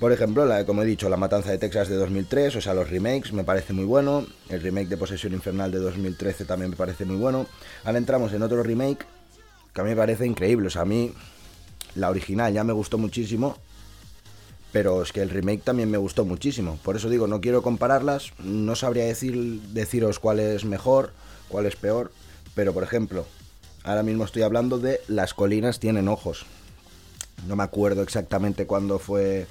Por 0.00 0.12
ejemplo, 0.12 0.46
como 0.66 0.82
he 0.82 0.86
dicho, 0.86 1.08
La 1.08 1.16
Matanza 1.16 1.50
de 1.50 1.58
Texas 1.58 1.88
de 1.88 1.96
2003, 1.96 2.56
o 2.56 2.60
sea, 2.60 2.74
los 2.74 2.90
remakes 2.90 3.32
me 3.32 3.44
parece 3.44 3.72
muy 3.72 3.84
bueno. 3.84 4.26
El 4.50 4.60
remake 4.60 4.88
de 4.88 4.96
Posesión 4.98 5.32
Infernal 5.32 5.72
de 5.72 5.78
2013 5.78 6.44
también 6.44 6.70
me 6.70 6.76
parece 6.76 7.04
muy 7.06 7.16
bueno. 7.16 7.46
Ahora 7.84 7.98
entramos 7.98 8.32
en 8.34 8.42
otro 8.42 8.62
remake 8.62 9.06
que 9.72 9.80
a 9.80 9.84
mí 9.84 9.90
me 9.90 9.96
parece 9.96 10.26
increíble. 10.26 10.66
O 10.66 10.70
sea, 10.70 10.82
a 10.82 10.86
mí 10.86 11.14
la 11.94 12.10
original 12.10 12.52
ya 12.52 12.62
me 12.62 12.74
gustó 12.74 12.98
muchísimo 12.98 13.56
pero 14.76 15.02
es 15.02 15.10
que 15.10 15.22
el 15.22 15.30
remake 15.30 15.62
también 15.62 15.90
me 15.90 15.96
gustó 15.96 16.26
muchísimo. 16.26 16.78
Por 16.82 16.96
eso 16.96 17.08
digo, 17.08 17.26
no 17.26 17.40
quiero 17.40 17.62
compararlas, 17.62 18.32
no 18.38 18.76
sabría 18.76 19.06
decir, 19.06 19.62
deciros 19.72 20.18
cuál 20.18 20.38
es 20.38 20.66
mejor, 20.66 21.12
cuál 21.48 21.64
es 21.64 21.76
peor, 21.76 22.12
pero 22.54 22.74
por 22.74 22.82
ejemplo, 22.82 23.24
ahora 23.84 24.02
mismo 24.02 24.24
estoy 24.24 24.42
hablando 24.42 24.78
de 24.78 25.00
Las 25.08 25.32
colinas 25.32 25.80
tienen 25.80 26.08
ojos. 26.08 26.44
No 27.46 27.56
me 27.56 27.62
acuerdo 27.62 28.02
exactamente 28.02 28.66
cuándo 28.66 28.98
fue, 28.98 29.46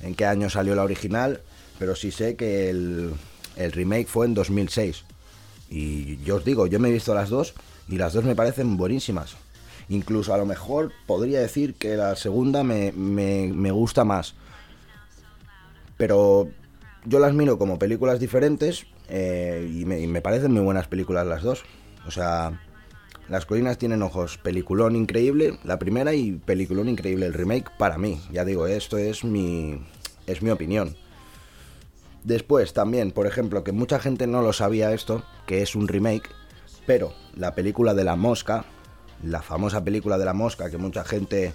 en 0.00 0.14
qué 0.14 0.26
año 0.26 0.50
salió 0.50 0.74
la 0.74 0.84
original, 0.84 1.40
pero 1.78 1.96
sí 1.96 2.10
sé 2.10 2.36
que 2.36 2.70
el, 2.70 3.14
remake 3.56 4.06
fue 4.06 4.26
en 4.26 4.34
2006. 4.34 5.04
Y 5.70 6.18
yo 6.24 6.36
os 6.36 6.44
digo, 6.44 6.66
yo 6.66 6.78
me 6.78 6.88
he 6.88 6.92
visto 6.92 7.14
las 7.14 7.30
dos 7.30 7.54
y 7.88 7.96
las 7.96 8.12
dos 8.12 8.24
me 8.24 8.36
parecen 8.36 8.76
buenísimas. 8.76 9.36
Incluso 9.88 10.32
a 10.32 10.38
lo 10.38 10.46
mejor 10.46 10.92
podría 11.06 11.40
decir 11.40 11.74
que 11.74 11.96
la 11.96 12.16
segunda 12.16 12.64
me, 12.64 12.92
me, 12.92 13.52
me 13.52 13.70
gusta 13.70 14.04
más 14.04 14.34
pero 15.96 16.48
yo 17.04 17.18
las 17.18 17.34
miro 17.34 17.58
como 17.58 17.78
películas 17.78 18.20
diferentes 18.20 18.86
eh, 19.08 19.68
y, 19.72 19.84
me, 19.84 20.20
parecen 20.20 20.52
muy 20.52 20.62
buenas 20.62 20.88
películas 20.88 21.26
las 21.26 21.42
dos. 21.42 21.62
O 22.06 22.10
sea, 22.10 22.60
Las 23.28 23.46
colinas 23.46 23.78
tienen 23.78 24.02
ojos, 24.02 24.38
peliculón 24.38 24.96
increíble, 24.96 25.58
la 25.64 25.78
primera 25.78 26.14
y 26.14 26.32
peliculón 26.32 26.88
increíble 26.88 27.26
el 27.26 27.32
remake 27.32 27.70
para 27.78 27.96
mí. 27.96 28.20
Ya 28.30 28.44
digo, 28.44 28.66
esto 28.66 28.98
es 28.98 29.24
mi, 29.24 29.80
es 30.26 30.42
mi 30.42 30.50
opinión. 30.50 30.96
Después 32.22 32.72
también, 32.72 33.12
por 33.12 33.26
ejemplo, 33.26 33.64
que 33.64 33.72
mucha 33.72 33.98
gente 33.98 34.26
no 34.26 34.42
lo 34.42 34.52
sabía 34.52 34.92
esto, 34.92 35.24
que 35.46 35.62
es 35.62 35.74
un 35.74 35.88
remake, 35.88 36.28
pero 36.86 37.12
la 37.34 37.54
película 37.54 37.94
de 37.94 38.04
la 38.04 38.16
mosca, 38.16 38.64
la 39.22 39.42
famosa 39.42 39.84
película 39.84 40.18
de 40.18 40.24
la 40.24 40.34
mosca 40.34 40.70
que 40.70 40.78
mucha 40.78 41.04
gente 41.04 41.52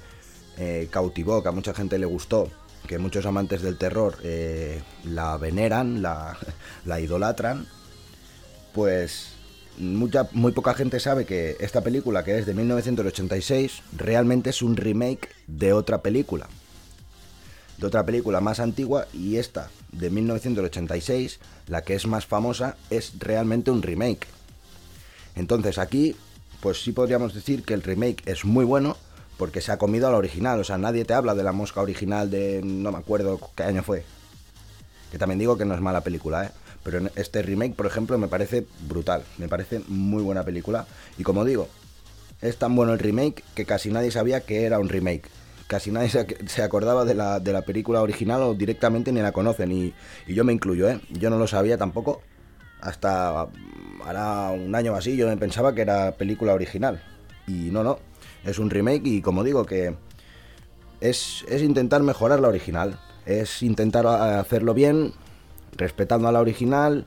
eh, 0.58 0.88
cautivó, 0.92 1.42
que 1.42 1.50
a 1.50 1.54
mucha 1.54 1.74
gente 1.74 1.98
le 1.98 2.06
gustó, 2.06 2.50
que 2.88 3.00
muchos 3.00 3.26
amantes 3.26 3.62
del 3.62 3.78
terror 3.78 4.18
eh, 4.24 4.82
la 5.06 5.38
veneran, 5.38 6.02
la, 6.02 6.38
idolatran, 7.00 7.68
pues 8.74 9.29
mucha, 9.80 10.28
muy 10.34 10.52
poca 10.52 10.74
gente 10.74 11.00
sabe 11.00 11.26
que 11.26 11.58
esta 11.60 11.82
película, 11.82 12.24
que 12.24 12.38
es 12.38 12.46
de 12.46 12.54
1986, 12.54 13.82
realmente 13.98 14.52
es 14.52 14.62
un 14.62 14.76
remake 14.76 15.30
de 15.48 15.74
otra 15.74 16.02
película. 16.02 16.48
De 17.78 17.88
otra 17.88 18.06
película 18.06 18.42
más 18.42 18.60
antigua 18.60 19.08
y 19.14 19.38
esta 19.38 19.72
de 19.92 20.10
1986, 20.10 21.40
la 21.68 21.82
que 21.84 21.96
es 21.96 22.06
más 22.06 22.26
famosa, 22.26 22.76
es 22.90 23.14
realmente 23.20 23.72
un 23.72 23.82
remake. 23.82 24.28
Entonces 25.36 25.78
aquí, 25.78 26.16
pues 26.60 26.84
sí 26.84 26.92
podríamos 26.92 27.34
decir 27.34 27.64
que 27.64 27.74
el 27.74 27.82
remake 27.82 28.22
es 28.26 28.44
muy 28.44 28.66
bueno, 28.66 28.98
porque 29.38 29.62
se 29.62 29.72
ha 29.72 29.78
comido 29.78 30.08
a 30.08 30.12
la 30.12 30.18
original. 30.18 30.60
O 30.60 30.64
sea, 30.66 30.78
nadie 30.78 31.06
te 31.06 31.14
habla 31.14 31.34
de 31.34 31.44
la 31.44 31.54
mosca 31.54 31.82
original 31.82 32.30
de 32.30 32.62
no 32.62 32.92
me 32.92 32.98
acuerdo 32.98 33.40
qué 33.56 33.64
año 33.64 33.82
fue. 33.82 34.04
Que 35.12 35.18
también 35.18 35.40
digo 35.40 35.58
que 35.58 35.64
no 35.64 35.74
es 35.74 35.80
mala 35.80 36.02
película, 36.02 36.46
¿eh? 36.46 36.52
Pero 36.84 37.08
este 37.16 37.42
remake, 37.42 37.76
por 37.76 37.86
ejemplo, 37.86 38.18
me 38.18 38.28
parece 38.28 38.66
brutal. 38.88 39.24
Me 39.38 39.48
parece 39.48 39.82
muy 39.88 40.24
buena 40.24 40.44
película. 40.44 40.86
Y 41.18 41.24
como 41.24 41.46
digo, 41.46 41.68
es 42.42 42.58
tan 42.58 42.76
bueno 42.76 42.94
el 42.94 43.00
remake 43.00 43.44
que 43.56 43.66
casi 43.66 43.92
nadie 43.92 44.12
sabía 44.12 44.42
que 44.42 44.64
era 44.64 44.80
un 44.80 44.90
remake. 44.90 45.24
Casi 45.68 45.92
nadie 45.92 46.10
se 46.48 46.64
acordaba 46.64 47.06
de 47.06 47.14
la, 47.14 47.62
película 47.66 48.02
original 48.02 48.42
o 48.42 48.54
directamente 48.54 49.12
ni 49.12 49.22
la 49.22 49.32
conocen. 49.32 49.72
Y, 49.72 49.94
y 50.26 50.34
yo 50.34 50.44
me 50.44 50.54
incluyo, 50.54 50.90
¿eh? 50.90 51.00
Yo 51.12 51.30
no 51.30 51.38
lo 51.38 51.48
sabía 51.48 51.78
tampoco. 51.78 52.22
hasta 52.82 53.48
hará 54.06 54.52
un 54.52 54.74
año 54.74 54.96
así 54.96 55.18
yo 55.18 55.28
me 55.28 55.38
pensaba 55.38 55.76
que 55.76 55.82
era 55.82 56.12
película 56.14 56.54
original. 56.54 57.02
Y 57.48 57.72
no, 57.72 57.84
no, 57.84 58.00
es 58.44 58.60
un 58.60 58.70
remake 58.70 59.06
y 59.06 59.22
como 59.22 59.44
digo 59.44 59.66
que 59.66 59.96
es, 61.02 61.46
es 61.48 61.62
intentar 61.62 62.04
mejorar 62.04 62.40
la 62.40 62.48
original, 62.48 63.00
es 63.26 63.64
intentar 63.64 64.06
hacerlo 64.08 64.74
bien, 64.74 65.14
respetando 65.80 66.28
a 66.28 66.32
la 66.32 66.42
original, 66.42 67.06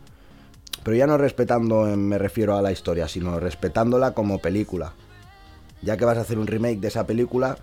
pero 0.83 0.97
ya 0.97 1.07
no 1.07 1.19
respetando, 1.19 1.85
me 1.97 2.19
refiero 2.19 2.57
a 2.57 2.63
la 2.63 2.73
historia, 2.73 3.07
sino 3.07 3.39
respetándola 3.39 4.15
como 4.15 4.39
película. 4.39 4.95
Ya 5.83 5.97
que 5.97 6.05
vas 6.05 6.19
a 6.19 6.23
hacer 6.23 6.39
un 6.39 6.47
remake 6.47 6.81
de 6.81 6.89
esa 6.89 7.07
película, 7.07 7.59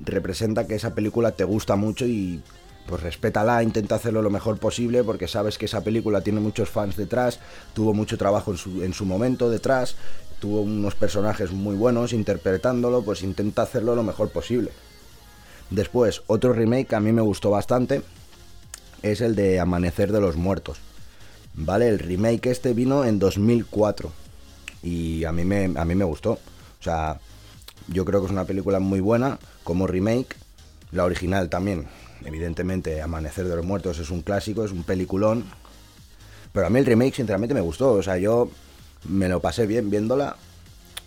representa 0.00 0.66
que 0.66 0.74
esa 0.74 0.94
película 0.94 1.32
te 1.32 1.44
gusta 1.44 1.76
mucho 1.76 2.06
y 2.06 2.42
pues 2.88 3.02
respétala, 3.02 3.62
intenta 3.62 3.96
hacerlo 3.96 4.22
lo 4.22 4.30
mejor 4.30 4.58
posible 4.58 5.02
porque 5.02 5.26
sabes 5.26 5.58
que 5.58 5.66
esa 5.66 5.82
película 5.82 6.20
tiene 6.20 6.40
muchos 6.40 6.70
fans 6.70 6.96
detrás, 6.96 7.40
tuvo 7.74 7.92
mucho 7.92 8.16
trabajo 8.16 8.52
en 8.52 8.56
su, 8.56 8.82
en 8.82 8.94
su 8.94 9.04
momento 9.04 9.50
detrás, 9.50 9.96
tuvo 10.40 10.60
unos 10.62 10.94
personajes 10.94 11.52
muy 11.52 11.74
buenos 11.74 12.12
interpretándolo, 12.12 13.02
pues 13.02 13.22
intenta 13.22 13.62
hacerlo 13.62 13.94
lo 13.94 14.04
mejor 14.04 14.30
posible. 14.30 14.70
Después, 15.70 16.22
otro 16.28 16.52
remake 16.52 16.88
que 16.88 16.94
a 16.94 17.00
mí 17.00 17.12
me 17.12 17.22
gustó 17.22 17.50
bastante 17.50 18.02
es 19.02 19.20
el 19.20 19.34
de 19.34 19.60
Amanecer 19.60 20.12
de 20.12 20.20
los 20.20 20.36
Muertos. 20.36 20.78
¿Vale? 21.54 21.88
El 21.88 21.98
remake 21.98 22.50
este 22.50 22.74
vino 22.74 23.04
en 23.04 23.18
2004 23.18 24.12
y 24.82 25.24
a 25.24 25.32
mí 25.32 25.44
me, 25.44 25.72
a 25.74 25.84
mí 25.84 25.94
me 25.94 26.04
gustó. 26.04 26.32
O 26.32 26.82
sea, 26.82 27.18
yo 27.88 28.04
creo 28.04 28.20
que 28.20 28.26
es 28.26 28.32
una 28.32 28.44
película 28.44 28.78
muy 28.78 29.00
buena 29.00 29.38
como 29.64 29.86
remake. 29.86 30.36
La 30.92 31.04
original 31.04 31.48
también, 31.48 31.86
evidentemente, 32.24 33.02
Amanecer 33.02 33.48
de 33.48 33.56
los 33.56 33.64
Muertos 33.64 33.98
es 33.98 34.10
un 34.10 34.22
clásico, 34.22 34.64
es 34.64 34.72
un 34.72 34.84
peliculón. 34.84 35.44
Pero 36.52 36.66
a 36.66 36.70
mí 36.70 36.78
el 36.78 36.86
remake, 36.86 37.14
sinceramente, 37.14 37.54
me 37.54 37.60
gustó. 37.60 37.92
O 37.92 38.02
sea, 38.02 38.18
yo 38.18 38.50
me 39.08 39.28
lo 39.28 39.40
pasé 39.40 39.66
bien 39.66 39.90
viéndola. 39.90 40.36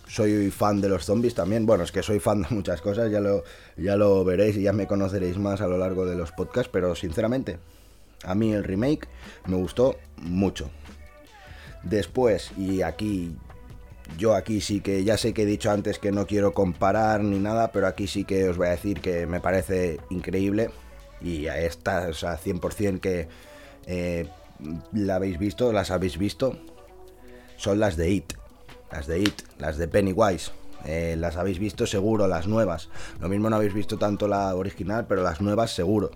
Soy 0.06 0.50
fan 0.50 0.80
de 0.80 0.88
los 0.88 1.04
zombies 1.04 1.34
también. 1.34 1.66
Bueno, 1.66 1.84
es 1.84 1.92
que 1.92 2.02
soy 2.02 2.18
fan 2.18 2.42
de 2.42 2.48
muchas 2.50 2.80
cosas, 2.80 3.10
ya 3.10 3.20
lo, 3.20 3.44
ya 3.76 3.96
lo 3.96 4.24
veréis 4.24 4.56
y 4.56 4.62
ya 4.62 4.72
me 4.72 4.86
conoceréis 4.86 5.38
más 5.38 5.60
a 5.60 5.66
lo 5.66 5.78
largo 5.78 6.04
de 6.06 6.16
los 6.16 6.32
podcasts. 6.32 6.70
Pero 6.72 6.94
sinceramente, 6.94 7.58
a 8.24 8.34
mí 8.34 8.52
el 8.52 8.64
remake 8.64 9.08
me 9.46 9.56
gustó 9.56 9.96
mucho. 10.16 10.70
Después, 11.82 12.52
y 12.56 12.82
aquí, 12.82 13.34
yo 14.18 14.34
aquí 14.34 14.60
sí 14.60 14.80
que 14.80 15.02
ya 15.04 15.16
sé 15.16 15.32
que 15.32 15.42
he 15.42 15.46
dicho 15.46 15.70
antes 15.70 15.98
que 15.98 16.12
no 16.12 16.26
quiero 16.26 16.52
comparar 16.52 17.22
ni 17.22 17.38
nada, 17.38 17.72
pero 17.72 17.86
aquí 17.86 18.06
sí 18.06 18.24
que 18.24 18.48
os 18.48 18.56
voy 18.56 18.68
a 18.68 18.70
decir 18.70 19.00
que 19.00 19.26
me 19.26 19.40
parece 19.40 20.00
increíble. 20.10 20.70
Y 21.22 21.48
a 21.48 21.58
estas, 21.60 22.24
a 22.24 22.38
100% 22.38 23.00
que 23.00 23.28
eh, 23.86 24.26
la 24.92 25.16
habéis 25.16 25.38
visto, 25.38 25.72
las 25.72 25.90
habéis 25.90 26.18
visto, 26.18 26.58
son 27.56 27.78
las 27.78 27.96
de 27.96 28.10
It. 28.10 28.32
Las 28.90 29.06
de 29.06 29.20
It, 29.20 29.42
las 29.58 29.76
de 29.76 29.88
Pennywise. 29.88 30.50
Eh, 30.86 31.14
las 31.18 31.36
habéis 31.36 31.58
visto 31.58 31.86
seguro, 31.86 32.26
las 32.26 32.46
nuevas. 32.46 32.88
Lo 33.20 33.28
mismo 33.28 33.50
no 33.50 33.56
habéis 33.56 33.74
visto 33.74 33.98
tanto 33.98 34.28
la 34.28 34.54
original, 34.54 35.06
pero 35.06 35.22
las 35.22 35.40
nuevas 35.40 35.74
seguro. 35.74 36.10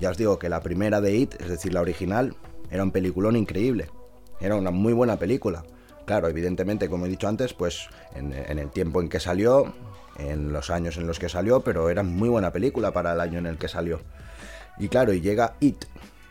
Ya 0.00 0.08
os 0.08 0.16
digo 0.16 0.38
que 0.38 0.48
la 0.48 0.62
primera 0.62 1.02
de 1.02 1.14
It, 1.14 1.34
es 1.38 1.48
decir, 1.48 1.74
la 1.74 1.82
original, 1.82 2.34
era 2.70 2.82
un 2.82 2.90
peliculón 2.90 3.36
increíble. 3.36 3.90
Era 4.40 4.56
una 4.56 4.70
muy 4.70 4.94
buena 4.94 5.18
película. 5.18 5.62
Claro, 6.06 6.26
evidentemente, 6.26 6.88
como 6.88 7.04
he 7.04 7.10
dicho 7.10 7.28
antes, 7.28 7.52
pues 7.52 7.86
en, 8.14 8.32
el 8.32 8.70
tiempo 8.70 9.02
en 9.02 9.10
que 9.10 9.20
salió, 9.20 9.74
en 10.18 10.54
los 10.54 10.70
años 10.70 10.96
en 10.96 11.06
los 11.06 11.18
que 11.18 11.28
salió, 11.28 11.60
pero 11.60 11.90
era 11.90 12.02
muy 12.02 12.30
buena 12.30 12.50
película 12.50 12.92
para 12.92 13.12
el 13.12 13.20
año 13.20 13.38
en 13.40 13.46
el 13.46 13.58
que 13.58 13.68
salió. 13.68 14.00
Y 14.78 14.88
claro, 14.88 15.12
y 15.12 15.20
llega 15.20 15.56
It, 15.60 15.84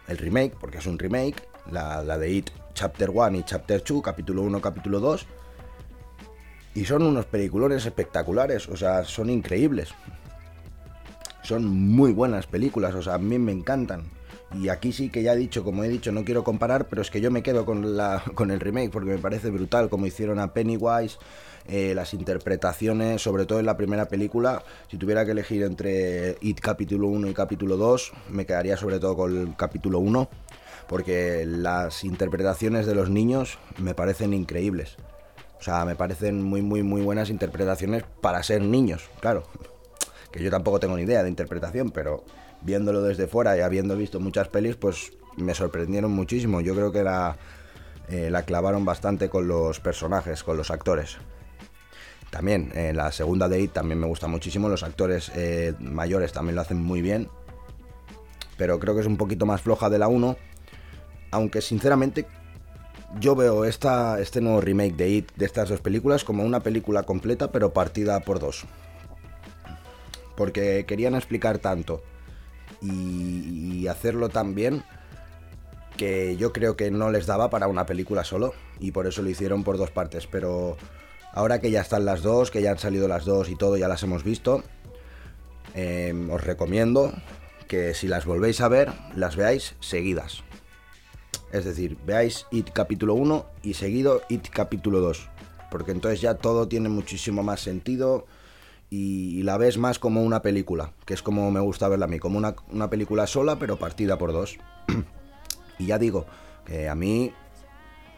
el 0.07 0.17
remake, 0.17 0.55
porque 0.59 0.79
es 0.79 0.87
un 0.87 0.97
remake, 0.97 1.47
la, 1.71 2.03
la 2.03 2.17
de 2.17 2.31
It 2.31 2.49
Chapter 2.73 3.11
1 3.11 3.37
y 3.37 3.43
Chapter 3.43 3.83
2, 3.87 4.01
capítulo 4.01 4.41
1, 4.41 4.61
capítulo 4.61 4.99
2. 4.99 5.27
Y 6.73 6.85
son 6.85 7.03
unos 7.03 7.27
peliculones 7.27 7.85
espectaculares, 7.85 8.67
o 8.67 8.75
sea, 8.75 9.03
son 9.03 9.29
increíbles 9.29 9.93
son 11.49 11.65
muy 11.67 12.13
buenas 12.13 12.45
películas, 12.45 12.93
o 12.93 13.01
sea, 13.01 13.15
a 13.15 13.17
mí 13.17 13.39
me 13.39 13.51
encantan. 13.51 14.03
Y 14.53 14.69
aquí 14.69 14.93
sí 14.93 15.09
que 15.09 15.23
ya 15.23 15.33
he 15.33 15.37
dicho, 15.37 15.63
como 15.63 15.83
he 15.83 15.89
dicho, 15.89 16.11
no 16.11 16.23
quiero 16.23 16.43
comparar, 16.43 16.87
pero 16.87 17.01
es 17.01 17.09
que 17.09 17.21
yo 17.21 17.31
me 17.31 17.41
quedo 17.41 17.65
con, 17.65 17.97
la, 17.97 18.21
con 18.35 18.51
el 18.51 18.59
remake 18.59 18.91
porque 18.91 19.09
me 19.09 19.17
parece 19.17 19.49
brutal 19.49 19.89
como 19.89 20.05
hicieron 20.05 20.37
a 20.39 20.53
Pennywise, 20.53 21.17
eh, 21.67 21.93
las 21.95 22.13
interpretaciones, 22.13 23.23
sobre 23.23 23.47
todo 23.47 23.59
en 23.59 23.65
la 23.65 23.77
primera 23.77 24.07
película. 24.07 24.63
Si 24.91 24.97
tuviera 24.97 25.25
que 25.25 25.31
elegir 25.31 25.63
entre 25.63 26.37
It 26.41 26.59
capítulo 26.59 27.07
1 27.07 27.29
y 27.29 27.33
capítulo 27.33 27.77
2, 27.77 28.13
me 28.29 28.45
quedaría 28.45 28.77
sobre 28.77 28.99
todo 28.99 29.15
con 29.15 29.35
el 29.35 29.55
capítulo 29.55 29.97
1, 29.97 30.29
porque 30.87 31.45
las 31.47 32.03
interpretaciones 32.03 32.85
de 32.85 32.93
los 32.93 33.09
niños 33.09 33.57
me 33.79 33.95
parecen 33.95 34.33
increíbles. 34.33 34.97
O 35.59 35.63
sea, 35.63 35.83
me 35.83 35.95
parecen 35.95 36.43
muy, 36.43 36.61
muy, 36.61 36.83
muy 36.83 37.01
buenas 37.01 37.31
interpretaciones 37.31 38.03
para 38.21 38.43
ser 38.43 38.61
niños, 38.61 39.09
claro 39.19 39.43
que 40.31 40.43
yo 40.43 40.51
tampoco 40.51 40.79
tengo 40.79 40.95
ni 40.95 41.03
idea 41.03 41.23
de 41.23 41.29
interpretación, 41.29 41.91
pero 41.91 42.23
viéndolo 42.61 43.01
desde 43.01 43.27
fuera 43.27 43.57
y 43.57 43.61
habiendo 43.61 43.95
visto 43.95 44.19
muchas 44.19 44.47
pelis, 44.47 44.75
pues 44.75 45.13
me 45.37 45.53
sorprendieron 45.53 46.11
muchísimo. 46.11 46.61
Yo 46.61 46.75
creo 46.75 46.91
que 46.91 47.03
la, 47.03 47.37
eh, 48.09 48.29
la 48.29 48.43
clavaron 48.43 48.85
bastante 48.85 49.29
con 49.29 49.47
los 49.47 49.79
personajes, 49.79 50.43
con 50.43 50.57
los 50.57 50.71
actores. 50.71 51.17
También, 52.29 52.71
en 52.75 52.95
la 52.95 53.11
segunda 53.11 53.49
de 53.49 53.59
It 53.59 53.71
también 53.71 53.99
me 53.99 54.05
gusta 54.05 54.27
muchísimo, 54.27 54.69
los 54.69 54.83
actores 54.83 55.31
eh, 55.35 55.73
mayores 55.79 56.31
también 56.31 56.55
lo 56.55 56.61
hacen 56.61 56.77
muy 56.77 57.01
bien, 57.01 57.27
pero 58.55 58.77
creo 58.77 58.93
que 58.93 59.01
es 59.01 59.07
un 59.07 59.17
poquito 59.17 59.47
más 59.47 59.61
floja 59.61 59.89
de 59.89 59.97
la 59.97 60.07
1, 60.07 60.37
aunque 61.31 61.61
sinceramente 61.61 62.27
yo 63.19 63.35
veo 63.35 63.65
esta, 63.65 64.19
este 64.19 64.41
nuevo 64.41 64.61
remake 64.61 64.95
de 64.95 65.09
It, 65.09 65.31
de 65.37 65.45
estas 65.45 65.69
dos 65.69 65.81
películas, 65.81 66.23
como 66.23 66.43
una 66.43 66.59
película 66.59 67.01
completa 67.01 67.51
pero 67.51 67.73
partida 67.73 68.19
por 68.19 68.39
dos 68.39 68.67
porque 70.39 70.85
querían 70.87 71.15
explicar 71.15 71.57
tanto 71.57 72.01
y, 72.81 73.87
hacerlo 73.87 74.29
tan 74.29 74.55
bien 74.55 74.83
que 75.97 76.37
yo 76.37 76.53
creo 76.53 76.77
que 76.77 76.91
no 76.91 77.11
les 77.11 77.25
daba 77.25 77.49
para 77.49 77.67
una 77.67 77.85
película 77.85 78.23
solo 78.23 78.53
y 78.79 78.91
por 78.91 79.05
eso 79.05 79.21
lo 79.21 79.29
hicieron 79.29 79.65
por 79.65 79.77
dos 79.77 79.91
partes, 79.91 80.27
pero 80.27 80.77
ahora 81.33 81.59
que 81.59 81.71
ya 81.71 81.81
están 81.81 82.05
las 82.05 82.21
dos, 82.21 82.51
que 82.51 82.61
ya 82.61 82.71
han 82.71 82.77
salido 82.77 83.09
las 83.09 83.25
dos 83.25 83.49
y 83.49 83.57
todo, 83.57 83.75
ya 83.75 83.89
las 83.89 84.01
hemos 84.03 84.23
visto, 84.23 84.63
em, 85.73 86.29
os 86.29 86.41
recomiendo 86.41 87.11
que 87.67 87.93
si 87.93 88.07
las 88.07 88.25
volvéis 88.25 88.61
a 88.61 88.69
ver, 88.69 88.93
las 89.17 89.35
veáis 89.35 89.75
seguidas. 89.81 90.43
Es 91.51 91.65
decir, 91.65 91.97
veáis 92.05 92.45
IT 92.51 92.71
capítulo 92.71 93.13
1 93.15 93.45
y 93.61 93.73
seguido 93.73 94.21
IT 94.29 94.47
capítulo 94.51 95.01
2, 95.01 95.27
porque 95.69 95.91
entonces 95.91 96.21
ya 96.21 96.35
todo 96.35 96.69
tiene 96.69 96.87
muchísimo 96.87 97.43
más 97.43 97.59
sentido 97.59 98.25
y 98.89 99.43
la 99.43 99.57
ves 99.57 99.77
más 99.77 99.99
como 99.99 100.23
una 100.23 100.41
película, 100.41 100.93
que 101.05 101.13
es 101.13 101.21
como 101.21 101.51
me 101.51 101.59
gusta 101.59 101.87
verla 101.87 102.05
a 102.05 102.07
mí, 102.07 102.19
como 102.19 102.37
una, 102.37 102.89
película 102.89 103.27
sola 103.27 103.59
pero 103.59 103.77
partida 103.77 104.17
por 104.17 104.31
dos. 104.31 104.57
y 105.79 105.87
ya 105.87 105.99
digo, 105.99 106.25
que 106.65 106.89
a 106.89 106.95
mí 106.95 107.31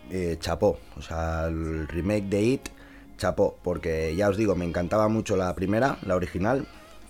eh, 0.10 0.38
chapó, 0.40 0.80
o 0.98 1.02
sea, 1.02 1.48
el 1.48 1.88
remake 1.88 2.30
de 2.30 2.42
It 2.42 2.70
chapó, 3.18 3.58
porque 3.62 4.16
ya 4.16 4.30
os 4.30 4.38
digo, 4.38 4.56
me 4.56 4.66
encantaba 4.66 5.08
mucho 5.08 5.36
la 5.36 5.54
primera, 5.56 6.00
la 6.04 6.16
original, 6.16 6.68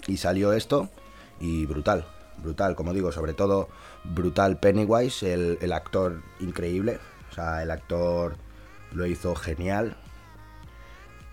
y 0.08 0.18
salió 0.18 0.54
esto, 0.54 0.90
y 1.40 1.66
brutal, 1.66 2.06
brutal, 2.44 2.76
como 2.76 2.94
digo, 2.94 3.12
sobre 3.12 3.34
todo 3.34 3.70
brutal 4.04 4.60
Pennywise, 4.60 5.34
el, 5.34 5.58
el 5.62 5.72
actor 5.72 6.22
increíble, 6.40 7.00
o 7.30 7.34
sea, 7.34 7.64
el 7.64 7.72
actor 7.72 8.36
lo 8.92 9.06
hizo 9.06 9.36
genial, 9.36 9.96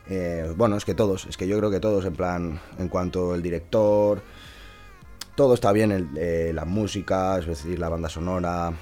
eh, 0.09 0.53
bueno, 0.57 0.77
es 0.77 0.85
que 0.85 0.95
todos, 0.95 1.27
es 1.27 1.37
que 1.37 1.47
yo 1.47 1.59
creo 1.59 1.71
que 1.71 1.81
todos, 1.81 2.05
en 2.05 2.15
plan, 2.15 2.61
en 2.79 2.88
cuanto 2.88 3.35
el 3.35 3.43
director, 3.43 4.23
todo 5.35 5.55
está 5.55 5.71
bien, 5.73 6.11
eh, 6.17 6.53
la 6.55 6.65
música, 6.65 7.38
es 7.38 7.47
decir, 7.47 7.79
la 7.79 7.88
banda 7.88 8.09
sonora, 8.09 8.73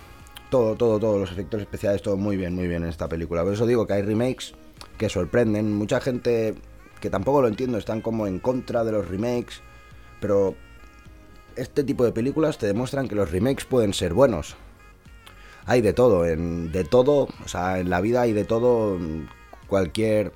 todo, 0.50 0.76
todo, 0.76 0.98
todos 0.98 1.20
los 1.20 1.32
efectos 1.32 1.60
especiales, 1.60 2.00
todo 2.00 2.16
muy 2.16 2.36
bien, 2.36 2.54
muy 2.54 2.68
bien 2.68 2.84
en 2.84 2.88
esta 2.88 3.08
película. 3.08 3.42
Por 3.42 3.52
eso 3.52 3.66
digo 3.66 3.86
que 3.86 3.94
hay 3.94 4.02
remakes 4.02 4.54
que 4.96 5.08
sorprenden. 5.08 5.72
Mucha 5.72 6.00
gente 6.00 6.54
que 7.00 7.10
tampoco 7.10 7.42
lo 7.42 7.48
entiendo, 7.48 7.76
están 7.76 8.00
como 8.00 8.26
en 8.26 8.38
contra 8.38 8.84
de 8.84 8.92
los 8.92 9.08
remakes, 9.08 9.60
pero 10.20 10.54
este 11.56 11.84
tipo 11.84 12.04
de 12.04 12.12
películas 12.12 12.58
te 12.58 12.66
demuestran 12.66 13.08
que 13.08 13.14
los 13.14 13.30
remakes 13.30 13.64
pueden 13.64 13.92
ser 13.92 14.14
buenos. 14.14 14.56
Hay 15.66 15.80
de 15.80 15.92
todo, 15.92 16.24
en, 16.26 16.70
de 16.70 16.84
todo, 16.84 17.28
o 17.44 17.48
sea, 17.48 17.80
en 17.80 17.90
la 17.90 18.00
vida 18.00 18.22
hay 18.22 18.32
de 18.32 18.44
todo, 18.44 18.98
cualquier 19.66 20.32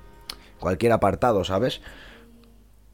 cualquier 0.61 0.93
apartado, 0.93 1.43
¿sabes? 1.43 1.81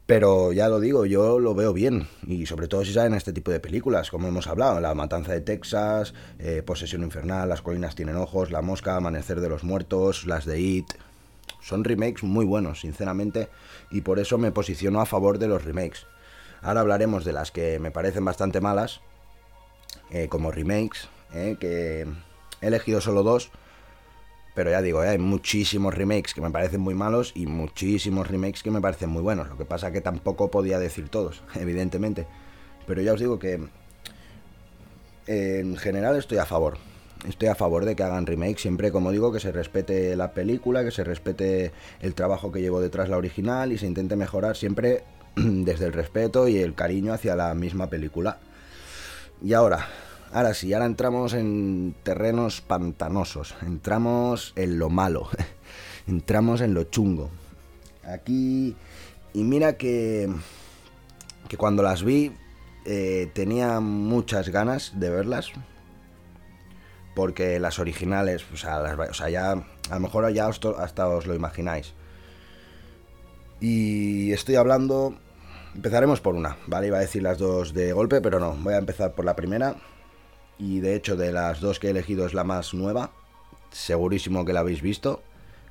Pero 0.06 0.52
ya 0.54 0.68
lo 0.68 0.80
digo, 0.80 1.04
yo 1.04 1.38
lo 1.38 1.54
veo 1.54 1.74
bien. 1.74 2.08
Y 2.26 2.46
sobre 2.46 2.66
todo 2.66 2.82
si 2.82 2.94
salen 2.94 3.12
este 3.12 3.34
tipo 3.34 3.50
de 3.50 3.60
películas, 3.60 4.10
como 4.10 4.26
hemos 4.26 4.46
hablado. 4.46 4.80
La 4.80 4.94
Matanza 4.94 5.32
de 5.32 5.42
Texas, 5.42 6.14
eh, 6.38 6.62
Posesión 6.64 7.02
Infernal, 7.02 7.48
Las 7.48 7.60
Colinas 7.60 7.94
Tienen 7.94 8.16
Ojos, 8.16 8.50
La 8.50 8.62
Mosca, 8.62 8.96
Amanecer 8.96 9.40
de 9.40 9.50
los 9.50 9.64
Muertos, 9.64 10.26
las 10.26 10.46
de 10.46 10.60
It. 10.60 10.86
Son 11.60 11.84
remakes 11.84 12.22
muy 12.22 12.46
buenos, 12.46 12.80
sinceramente. 12.80 13.50
Y 13.90 14.00
por 14.00 14.18
eso 14.18 14.38
me 14.38 14.50
posiciono 14.50 15.02
a 15.02 15.06
favor 15.06 15.38
de 15.38 15.48
los 15.48 15.64
remakes. 15.64 16.06
Ahora 16.62 16.80
hablaremos 16.80 17.26
de 17.26 17.34
las 17.34 17.50
que 17.50 17.78
me 17.78 17.90
parecen 17.90 18.24
bastante 18.24 18.62
malas. 18.62 19.02
Eh, 20.10 20.28
como 20.28 20.52
remakes, 20.52 21.08
eh, 21.34 21.58
que 21.60 22.06
he 22.62 22.66
elegido 22.66 23.02
solo 23.02 23.22
dos 23.22 23.50
Pero 24.58 24.72
ya 24.72 24.82
digo, 24.82 25.04
¿eh? 25.04 25.10
hay 25.10 25.18
muchísimos 25.18 25.94
remakes 25.94 26.34
que 26.34 26.40
me 26.40 26.50
parecen 26.50 26.80
muy 26.80 26.92
malos 26.92 27.30
y 27.36 27.46
muchísimos 27.46 28.26
remakes 28.26 28.64
que 28.64 28.72
me 28.72 28.80
parecen 28.80 29.08
muy 29.08 29.22
buenos. 29.22 29.48
Lo 29.48 29.56
que 29.56 29.64
pasa 29.64 29.92
que 29.92 30.00
tampoco 30.00 30.50
podía 30.50 30.80
decir 30.80 31.10
todos, 31.10 31.44
evidentemente. 31.54 32.26
Pero 32.84 33.00
ya 33.00 33.12
os 33.12 33.20
digo 33.20 33.38
que 33.38 33.60
en 35.28 35.76
general 35.76 36.16
estoy 36.16 36.38
a 36.38 36.44
favor. 36.44 36.76
Estoy 37.28 37.46
a 37.46 37.54
favor 37.54 37.84
de 37.84 37.94
que 37.94 38.02
hagan 38.02 38.26
remakes, 38.26 38.62
siempre 38.62 38.90
como 38.90 39.12
digo, 39.12 39.30
que 39.30 39.38
se 39.38 39.52
respete 39.52 40.16
la 40.16 40.32
película, 40.32 40.82
que 40.82 40.90
se 40.90 41.04
respete 41.04 41.70
el 42.00 42.16
trabajo 42.16 42.50
que 42.50 42.60
llevo 42.60 42.80
detrás 42.80 43.08
la 43.08 43.16
original 43.16 43.70
y 43.70 43.78
se 43.78 43.86
intente 43.86 44.16
mejorar 44.16 44.56
siempre 44.56 45.04
desde 45.36 45.84
el 45.84 45.92
respeto 45.92 46.48
y 46.48 46.58
el 46.58 46.74
cariño 46.74 47.12
hacia 47.12 47.36
la 47.36 47.54
misma 47.54 47.88
película. 47.88 48.40
Y 49.40 49.52
ahora, 49.52 49.86
ahora 50.32 50.54
sí, 50.54 50.72
ahora 50.72 50.86
entramos 50.86 51.34
en 51.34 51.94
terrenos 52.02 52.60
pantanosos, 52.60 53.54
entramos 53.62 54.52
en 54.56 54.78
lo 54.78 54.90
malo, 54.90 55.28
entramos 56.06 56.60
en 56.60 56.74
lo 56.74 56.84
chungo. 56.84 57.30
Aquí, 58.04 58.76
y 59.34 59.44
mira 59.44 59.76
que, 59.76 60.32
que 61.48 61.56
cuando 61.56 61.82
las 61.82 62.02
vi 62.02 62.32
eh, 62.84 63.30
tenía 63.34 63.80
muchas 63.80 64.48
ganas 64.48 64.98
de 64.98 65.10
verlas, 65.10 65.52
porque 67.14 67.58
las 67.58 67.78
originales, 67.78 68.44
o 68.52 68.56
sea, 68.56 68.80
o 69.10 69.14
sea 69.14 69.28
ya, 69.28 69.52
a 69.52 69.94
lo 69.94 70.00
mejor 70.00 70.32
ya 70.32 70.46
hasta 70.46 71.08
os 71.08 71.26
lo 71.26 71.34
imagináis. 71.34 71.94
Y 73.60 74.32
estoy 74.32 74.54
hablando 74.54 75.18
Empezaremos 75.78 76.20
por 76.20 76.34
una, 76.34 76.56
¿vale? 76.66 76.88
Iba 76.88 76.98
a 76.98 77.02
decir 77.02 77.22
las 77.22 77.38
dos 77.38 77.72
de 77.72 77.92
golpe, 77.92 78.20
pero 78.20 78.40
no. 78.40 78.56
Voy 78.56 78.74
a 78.74 78.78
empezar 78.78 79.14
por 79.14 79.24
la 79.24 79.36
primera. 79.36 79.76
Y 80.58 80.80
de 80.80 80.94
hecho, 80.94 81.16
de 81.16 81.32
las 81.32 81.60
dos 81.60 81.78
que 81.78 81.88
he 81.88 81.90
elegido 81.90 82.26
es 82.26 82.34
la 82.34 82.44
más 82.44 82.74
nueva. 82.74 83.12
Segurísimo 83.70 84.44
que 84.44 84.52
la 84.52 84.60
habéis 84.60 84.82
visto. 84.82 85.22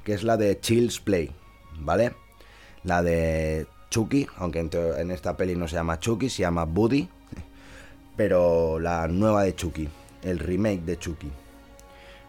Que 0.03 0.13
es 0.13 0.23
la 0.23 0.37
de 0.37 0.59
Chills 0.59 0.99
Play, 0.99 1.31
¿vale? 1.79 2.13
La 2.83 3.03
de 3.03 3.67
Chucky, 3.89 4.27
aunque 4.37 4.59
en, 4.59 5.11
esta 5.11 5.35
peli 5.35 5.55
no 5.55 5.67
se 5.67 5.75
llama 5.75 5.99
Chucky, 5.99 6.29
se 6.29 6.43
llama 6.43 6.65
Buddy. 6.65 7.09
Pero 8.15 8.79
la 8.79 9.07
nueva 9.07 9.43
de 9.43 9.55
Chucky, 9.55 9.89
el 10.23 10.39
remake 10.39 10.81
de 10.83 10.97
Chucky. 10.97 11.31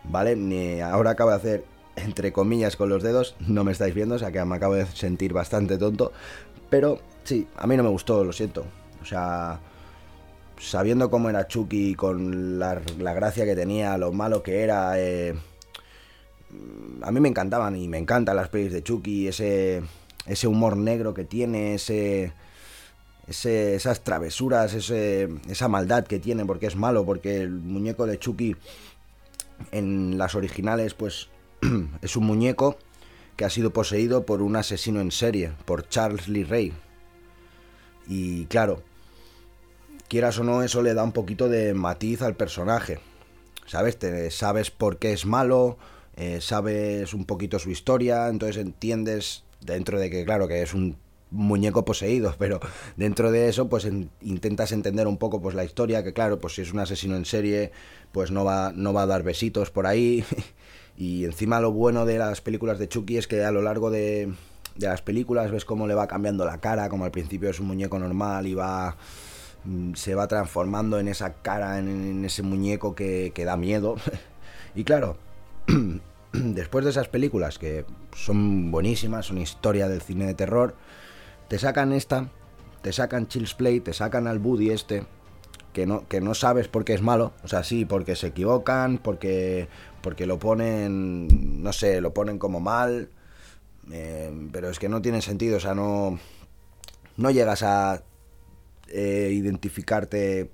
¿Vale? 0.04 0.36
Ni 0.36 0.80
ahora 0.80 1.10
acabo 1.10 1.30
de 1.30 1.36
hacer 1.36 1.64
entre 1.96 2.32
comillas 2.32 2.76
con 2.76 2.88
los 2.88 3.02
dedos, 3.02 3.34
no 3.40 3.64
me 3.64 3.72
estáis 3.72 3.92
viendo, 3.92 4.14
o 4.14 4.18
sea 4.20 4.30
que 4.30 4.44
me 4.44 4.54
acabo 4.54 4.74
de 4.74 4.86
sentir 4.86 5.32
bastante 5.32 5.78
tonto, 5.78 6.12
pero 6.70 7.00
Sí, 7.28 7.46
a 7.58 7.66
mí 7.66 7.76
no 7.76 7.82
me 7.82 7.90
gustó, 7.90 8.24
lo 8.24 8.32
siento. 8.32 8.64
O 9.02 9.04
sea, 9.04 9.60
sabiendo 10.60 11.10
cómo 11.10 11.30
era 11.30 11.46
Chucky, 11.46 11.94
con 11.94 12.58
la, 12.58 12.74
gracia 13.14 13.44
que 13.44 13.54
tenía, 13.54 13.96
lo 13.98 14.12
malo 14.12 14.42
que 14.42 14.62
era, 14.62 14.98
eh, 14.98 15.34
a 17.02 17.10
mí 17.10 17.20
me 17.20 17.28
encantaban 17.28 17.76
y 17.76 17.88
me 17.88 17.98
encantan 17.98 18.36
las 18.36 18.48
pelis 18.48 18.72
de 18.72 18.82
Chucky, 18.82 19.28
ese, 19.28 19.82
ese 20.26 20.46
humor 20.46 20.76
negro 20.76 21.14
que 21.14 21.24
tiene, 21.24 21.74
ese, 21.74 22.32
ese, 23.26 23.74
esas 23.74 24.02
travesuras, 24.02 24.74
ese, 24.74 25.28
esa 25.48 25.68
maldad 25.68 26.04
que 26.04 26.18
tiene, 26.18 26.44
porque 26.44 26.66
es 26.66 26.76
malo, 26.76 27.04
porque 27.04 27.40
el 27.40 27.50
muñeco 27.50 28.06
de 28.06 28.18
Chucky 28.18 28.56
en 29.72 30.18
las 30.18 30.34
originales, 30.34 30.94
pues 30.94 31.28
es 32.02 32.16
un 32.16 32.24
muñeco 32.24 32.76
que 33.36 33.44
ha 33.44 33.50
sido 33.50 33.72
poseído 33.72 34.26
por 34.26 34.42
un 34.42 34.56
asesino 34.56 35.00
en 35.00 35.12
serie, 35.12 35.52
por 35.64 35.88
Charles 35.88 36.28
Lee 36.28 36.44
Ray, 36.44 36.72
y 38.08 38.46
claro, 38.46 38.82
quieras 40.08 40.38
o 40.38 40.44
no, 40.44 40.62
eso 40.62 40.82
le 40.82 40.94
da 40.94 41.04
un 41.04 41.12
poquito 41.12 41.48
de 41.48 41.74
matiz 41.74 42.22
al 42.22 42.34
personaje. 42.34 42.98
¿Sabes? 43.66 43.98
Te, 43.98 44.30
sabes 44.30 44.70
por 44.70 44.98
qué 44.98 45.12
es 45.12 45.26
malo, 45.26 45.76
eh, 46.16 46.40
sabes 46.40 47.12
un 47.12 47.26
poquito 47.26 47.58
su 47.58 47.70
historia, 47.70 48.28
entonces 48.28 48.56
entiendes, 48.56 49.44
dentro 49.60 50.00
de 50.00 50.10
que, 50.10 50.24
claro, 50.24 50.48
que 50.48 50.62
es 50.62 50.72
un 50.72 50.96
muñeco 51.30 51.84
poseído, 51.84 52.34
pero 52.38 52.60
dentro 52.96 53.30
de 53.30 53.48
eso, 53.48 53.68
pues 53.68 53.86
intentas 54.22 54.72
entender 54.72 55.06
un 55.06 55.18
poco 55.18 55.40
pues 55.40 55.54
la 55.54 55.64
historia, 55.64 56.02
que 56.02 56.12
claro, 56.12 56.40
pues 56.40 56.54
si 56.54 56.62
es 56.62 56.72
un 56.72 56.80
asesino 56.80 57.16
en 57.16 57.24
serie, 57.24 57.72
pues 58.12 58.30
no 58.30 58.44
va, 58.44 58.72
no 58.74 58.92
va 58.92 59.02
a 59.02 59.06
dar 59.06 59.22
besitos 59.22 59.70
por 59.70 59.86
ahí. 59.86 60.24
y 60.96 61.24
encima 61.24 61.60
lo 61.60 61.72
bueno 61.72 62.06
de 62.06 62.18
las 62.18 62.40
películas 62.40 62.78
de 62.78 62.88
Chucky 62.88 63.18
es 63.18 63.28
que 63.28 63.44
a 63.44 63.52
lo 63.52 63.62
largo 63.62 63.90
de, 63.90 64.32
las 64.76 65.02
películas, 65.02 65.50
ves 65.50 65.64
cómo 65.64 65.86
le 65.86 65.94
va 65.94 66.06
cambiando 66.06 66.44
la 66.44 66.58
cara, 66.58 66.88
como 66.88 67.04
al 67.04 67.10
principio 67.10 67.50
es 67.50 67.60
un 67.60 67.66
muñeco 67.66 67.98
normal 67.98 68.46
y 68.46 68.54
va 68.54 68.96
se 69.94 70.14
va 70.14 70.28
transformando 70.28 70.98
en 70.98 71.08
esa 71.08 71.34
cara, 71.34 71.78
en, 71.78 72.24
ese 72.24 72.42
muñeco 72.42 72.94
que, 72.94 73.32
que 73.34 73.44
da 73.44 73.56
miedo. 73.56 73.96
y 74.74 74.84
claro, 74.84 75.16
después 76.32 76.84
de 76.84 76.90
esas 76.90 77.08
películas 77.08 77.58
que 77.58 77.84
son 78.14 78.70
buenísimas, 78.70 79.26
son 79.26 79.38
historia 79.38 79.88
del 79.88 80.02
cine 80.02 80.26
de 80.26 80.34
terror, 80.34 80.74
te 81.48 81.58
sacan 81.58 81.92
esta, 81.92 82.28
te 82.82 82.92
sacan 82.92 83.28
Chills 83.28 83.54
Play, 83.54 83.80
te 83.80 83.92
sacan 83.92 84.26
al 84.26 84.38
Buddy 84.38 84.70
este, 84.70 85.04
que 85.72 85.86
no, 85.86 86.06
que 86.08 86.20
no 86.20 86.34
sabes 86.34 86.68
por 86.68 86.84
qué 86.84 86.94
es 86.94 87.02
malo, 87.02 87.32
o 87.42 87.48
sea, 87.48 87.64
sí, 87.64 87.84
porque 87.84 88.16
se 88.16 88.28
equivocan, 88.28 88.98
porque, 88.98 89.68
porque 90.02 90.26
lo 90.26 90.38
ponen, 90.38 91.62
no 91.62 91.72
sé, 91.72 92.00
lo 92.00 92.12
ponen 92.12 92.38
como 92.38 92.60
mal, 92.60 93.10
eh, 93.90 94.30
pero 94.52 94.70
es 94.70 94.78
que 94.78 94.88
no 94.88 95.02
tiene 95.02 95.22
sentido, 95.22 95.56
o 95.56 95.60
sea, 95.60 95.74
no, 95.74 96.18
no 97.16 97.30
llegas 97.30 97.62
a 97.62 98.02
eh, 98.90 99.30
identificarte, 99.32 100.50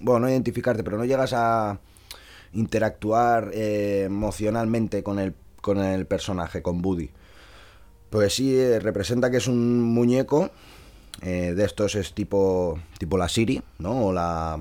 bueno, 0.00 0.20
no 0.20 0.30
identificarte, 0.30 0.82
pero 0.84 0.98
no 0.98 1.04
llegas 1.04 1.32
a 1.34 1.78
interactuar 2.52 3.50
eh, 3.54 4.04
emocionalmente 4.06 5.02
con 5.02 5.18
el, 5.18 5.34
con 5.60 5.78
el 5.78 6.06
personaje, 6.06 6.62
con 6.62 6.82
Buddy. 6.82 7.10
Pues 8.10 8.34
sí, 8.34 8.78
representa 8.78 9.30
que 9.30 9.38
es 9.38 9.46
un 9.48 9.80
muñeco, 9.80 10.50
de 11.22 11.64
estos 11.64 11.94
es 11.94 12.14
tipo, 12.14 12.78
tipo 12.98 13.16
la 13.16 13.28
Siri, 13.28 13.62
¿no? 13.78 14.06
O 14.06 14.12
la, 14.12 14.58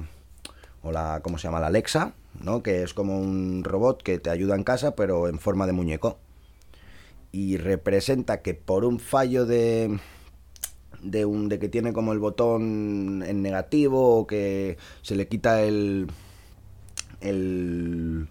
o 0.84 0.92
la, 0.92 1.20
¿cómo 1.22 1.38
se 1.38 1.48
llama? 1.48 1.60
La 1.60 1.68
Alexa, 1.68 2.14
¿no? 2.42 2.62
Que 2.64 2.84
es 2.84 2.94
como 2.94 3.20
un 3.20 3.64
robot 3.64 4.04
que 4.04 4.20
te 4.20 4.30
ayuda 4.30 4.56
en 4.56 4.64
casa, 4.64 4.96
pero 4.96 5.28
en 5.28 5.40
forma 5.40 5.66
de 5.66 5.74
muñeco 5.74 6.18
y 7.32 7.58
representa 7.58 8.42
que 8.42 8.54
por 8.54 8.86
un 8.86 9.00
fallo 9.00 9.46
de 9.46 10.00
de 11.02 11.26
un 11.26 11.50
de 11.50 11.60
que 11.60 11.70
tiene 11.70 11.94
como 11.94 12.14
el 12.14 12.20
botón 12.20 13.24
en 13.26 13.42
negativo 13.42 14.20
o 14.20 14.28
que 14.28 14.78
se 15.02 15.16
le 15.16 15.28
quita 15.28 15.62
el 15.62 16.08
el 17.22 18.28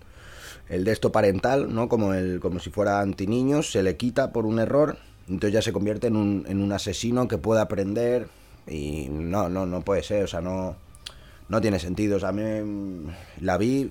el 0.69 0.85
de 0.85 0.93
esto 0.93 1.11
parental, 1.13 1.75
¿no? 1.75 1.89
Como 1.89 2.15
el 2.15 2.41
como 2.41 2.61
si 2.61 2.71
fuera 2.71 3.01
anti 3.01 3.27
niños, 3.27 3.73
se 3.73 3.83
le 3.83 3.97
quita 3.97 4.33
por 4.33 4.47
un 4.47 4.61
error, 4.61 4.99
entonces 5.29 5.53
ya 5.55 5.63
se 5.63 5.73
convierte 5.73 6.07
en 6.07 6.17
un, 6.17 6.45
en 6.49 6.63
un 6.63 6.73
asesino 6.73 7.29
que 7.29 7.39
puede 7.39 7.61
aprender 7.61 8.29
y 8.69 9.09
no 9.11 9.49
no 9.49 9.67
no 9.67 9.83
puede 9.83 10.03
ser, 10.03 10.25
o 10.25 10.29
sea, 10.29 10.41
no 10.41 10.77
no 11.49 11.61
tiene 11.61 11.81
sentido, 11.81 12.17
o 12.17 12.21
sea, 12.21 12.29
a 12.31 12.33
mí 12.33 13.11
la 13.41 13.59
vi 13.59 13.91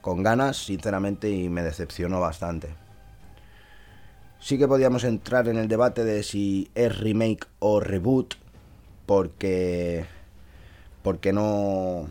con 0.00 0.22
ganas, 0.22 0.56
sinceramente, 0.56 1.28
y 1.28 1.48
me 1.48 1.62
decepcionó 1.62 2.20
bastante. 2.20 2.68
Sí 4.46 4.58
que 4.58 4.68
podíamos 4.68 5.02
entrar 5.02 5.48
en 5.48 5.56
el 5.56 5.66
debate 5.66 6.04
de 6.04 6.22
si 6.22 6.70
es 6.76 6.96
remake 6.96 7.48
o 7.58 7.80
reboot, 7.80 8.34
porque 9.04 10.04
porque 11.02 11.32
no 11.32 12.06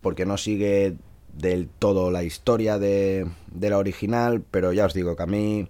porque 0.00 0.24
no 0.24 0.38
sigue 0.38 0.96
del 1.34 1.68
todo 1.68 2.10
la 2.10 2.22
historia 2.22 2.78
de, 2.78 3.26
de, 3.52 3.68
la 3.68 3.76
original, 3.76 4.42
pero 4.50 4.72
ya 4.72 4.86
os 4.86 4.94
digo 4.94 5.16
que 5.16 5.22
a 5.22 5.26
mí 5.26 5.68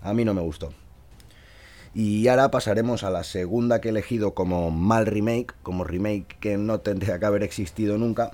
a 0.00 0.14
mí 0.14 0.24
no 0.24 0.32
me 0.32 0.40
gustó. 0.40 0.72
Y 1.92 2.26
ahora 2.28 2.50
pasaremos 2.50 3.04
a 3.04 3.10
la 3.10 3.24
segunda 3.24 3.82
que 3.82 3.88
he 3.88 3.90
elegido 3.90 4.32
como 4.32 4.70
mal 4.70 5.04
remake, 5.04 5.52
como 5.62 5.84
remake 5.84 6.38
que 6.40 6.56
no 6.56 6.80
tendría 6.80 7.18
que 7.18 7.26
haber 7.26 7.42
existido 7.42 7.98
nunca, 7.98 8.30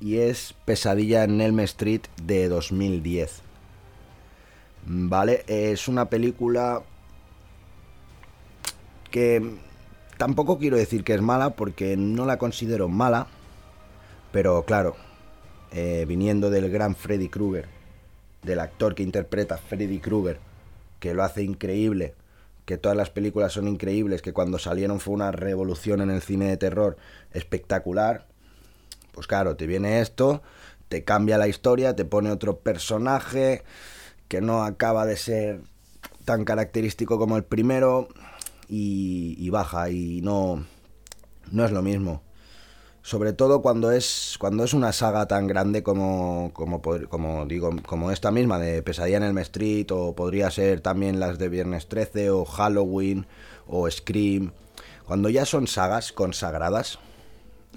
y 0.00 0.16
es 0.16 0.56
Pesadilla 0.64 1.22
en 1.22 1.40
Elm 1.40 1.60
Street 1.60 2.02
de 2.26 2.48
2010. 2.48 3.51
¿Vale? 4.86 5.44
Es 5.46 5.88
una 5.88 6.06
película 6.06 6.82
que 9.10 9.56
tampoco 10.16 10.58
quiero 10.58 10.76
decir 10.76 11.04
que 11.04 11.14
es 11.14 11.22
mala 11.22 11.50
porque 11.50 11.96
no 11.96 12.26
la 12.26 12.38
considero 12.38 12.88
mala, 12.88 13.26
pero 14.32 14.64
claro, 14.64 14.96
eh, 15.72 16.04
viniendo 16.08 16.50
del 16.50 16.70
gran 16.70 16.96
Freddy 16.96 17.28
Krueger, 17.28 17.66
del 18.42 18.60
actor 18.60 18.94
que 18.94 19.02
interpreta 19.02 19.58
Freddy 19.58 19.98
Krueger, 19.98 20.38
que 20.98 21.14
lo 21.14 21.22
hace 21.22 21.42
increíble, 21.42 22.14
que 22.64 22.78
todas 22.78 22.96
las 22.96 23.10
películas 23.10 23.52
son 23.52 23.68
increíbles, 23.68 24.22
que 24.22 24.32
cuando 24.32 24.58
salieron 24.58 25.00
fue 25.00 25.14
una 25.14 25.32
revolución 25.32 26.00
en 26.00 26.10
el 26.10 26.22
cine 26.22 26.48
de 26.48 26.56
terror 26.56 26.96
espectacular, 27.32 28.26
pues 29.12 29.26
claro, 29.26 29.56
te 29.56 29.66
viene 29.66 30.00
esto, 30.00 30.42
te 30.88 31.04
cambia 31.04 31.38
la 31.38 31.48
historia, 31.48 31.96
te 31.96 32.04
pone 32.04 32.30
otro 32.30 32.58
personaje, 32.58 33.62
que 34.32 34.40
no 34.40 34.64
acaba 34.64 35.04
de 35.04 35.18
ser 35.18 35.60
tan 36.24 36.46
característico 36.46 37.18
como 37.18 37.36
el 37.36 37.44
primero 37.44 38.08
y, 38.66 39.50
baja 39.50 39.90
y 39.90 40.22
no, 40.22 40.64
no 41.50 41.66
es 41.66 41.70
lo 41.70 41.82
mismo. 41.82 42.22
Sobre 43.02 43.34
todo 43.34 43.60
cuando 43.60 43.92
es, 43.92 44.36
cuando 44.38 44.64
es 44.64 44.72
una 44.72 44.94
saga 44.94 45.28
tan 45.28 45.48
grande 45.48 45.82
como, 45.82 46.50
como, 46.54 47.44
digo, 47.44 47.72
como 47.84 48.10
esta 48.10 48.30
misma 48.30 48.58
de 48.58 48.82
Pesadilla 48.82 49.18
en 49.18 49.24
el 49.24 49.36
Street, 49.36 49.88
o 49.90 50.14
podría 50.14 50.50
ser 50.50 50.80
también 50.80 51.20
las 51.20 51.38
de 51.38 51.50
Viernes 51.50 51.86
13, 51.88 52.30
o 52.30 52.46
Halloween, 52.46 53.26
o 53.66 53.90
Scream. 53.90 54.52
Cuando 55.04 55.28
ya 55.28 55.44
son 55.44 55.66
sagas 55.66 56.10
consagradas, 56.10 56.98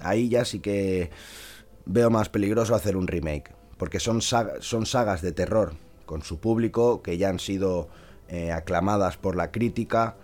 ahí 0.00 0.30
ya 0.30 0.46
sí 0.46 0.60
que 0.60 1.10
veo 1.84 2.08
más 2.08 2.30
peligroso 2.30 2.74
hacer 2.74 2.96
un 2.96 3.08
remake. 3.08 3.52
Porque 3.76 4.00
son, 4.00 4.22
son 4.22 4.86
sagas 4.86 5.20
de 5.20 5.32
terror 5.32 5.74
con 6.06 6.22
su 6.22 6.38
público 6.38 7.02
que 7.02 7.18
ya 7.18 7.28
han 7.28 7.38
sido 7.38 7.88
eh, 8.28 8.52
aclamadas 8.52 9.16
por 9.16 9.36
la 9.36 9.50
crítica 9.50 10.16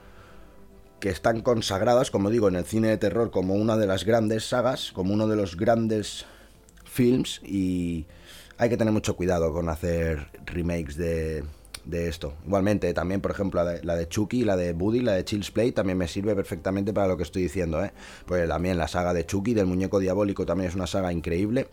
que 1.01 1.11
están 1.11 1.40
consagradas, 1.40 2.11
como 2.11 2.31
digo, 2.31 2.49
en 2.49 2.57
el 2.57 2.64
cine 2.64 2.88
de 2.88 2.97
terror 2.97 3.31
como 3.31 3.55
una 3.55 3.77
de 3.77 3.87
las 3.87 4.05
grandes 4.05 4.49
sagas, 4.49 4.92
como 4.92 5.12
uno 5.12 5.27
de 5.27 5.37
los 5.37 5.57
grandes 5.57 6.25
films 6.85 7.40
y 7.45 8.07
hay 8.57 8.68
que 8.68 8.77
tener 8.77 8.92
mucho 8.92 9.16
cuidado 9.16 9.53
con 9.53 9.68
hacer 9.68 10.29
remakes 10.47 10.97
de, 10.97 11.45
esto. 11.90 12.35
Igualmente, 12.47 12.95
también, 12.95 13.21
por 13.21 13.33
ejemplo, 13.33 13.64
la 13.64 13.73
de, 13.73 13.85
la 13.85 13.97
de, 13.97 14.07
Chucky, 14.07 14.45
la 14.45 14.57
de 14.57 14.73
Buddy, 14.73 15.01
la 15.01 15.14
de 15.14 15.25
Child's 15.25 15.51
Play, 15.51 15.73
también 15.73 15.99
me 15.99 16.07
sirve 16.07 16.37
perfectamente 16.37 16.92
para 16.92 17.09
lo 17.09 17.16
que 17.16 17.25
estoy 17.25 17.42
diciendo, 17.42 17.85
¿eh? 17.85 17.92
Pues 18.25 18.49
también 18.49 18.79
la 18.79 18.87
saga 18.87 19.12
de 19.12 19.27
Chucky, 19.27 19.55
del 19.55 19.66
muñeco 19.66 19.99
diabólico, 19.99 20.47
también 20.47 20.68
es 20.68 20.77
una 20.77 20.87
saga 20.87 21.12
increíble 21.12 21.66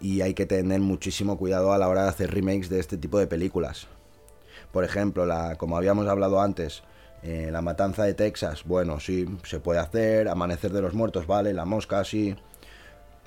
y 0.00 0.20
hay 0.20 0.34
que 0.34 0.46
tener 0.46 0.80
muchísimo 0.80 1.38
cuidado 1.38 1.72
a 1.72 1.78
la 1.78 1.88
hora 1.88 2.04
de 2.04 2.08
hacer 2.10 2.32
remakes 2.32 2.68
de 2.68 2.80
este 2.80 2.96
tipo 2.96 3.18
de 3.18 3.26
películas. 3.26 3.88
Por 4.72 4.84
ejemplo, 4.84 5.26
la, 5.26 5.56
como 5.56 5.76
habíamos 5.76 6.06
hablado 6.06 6.40
antes, 6.40 6.82
eh, 7.22 7.48
la 7.50 7.62
matanza 7.62 8.04
de 8.04 8.14
Texas, 8.14 8.64
bueno, 8.64 9.00
sí, 9.00 9.26
se 9.44 9.60
puede 9.60 9.80
hacer. 9.80 10.28
Amanecer 10.28 10.72
de 10.72 10.82
los 10.82 10.94
muertos, 10.94 11.26
vale. 11.26 11.52
La 11.52 11.64
mosca, 11.64 12.04
sí. 12.04 12.36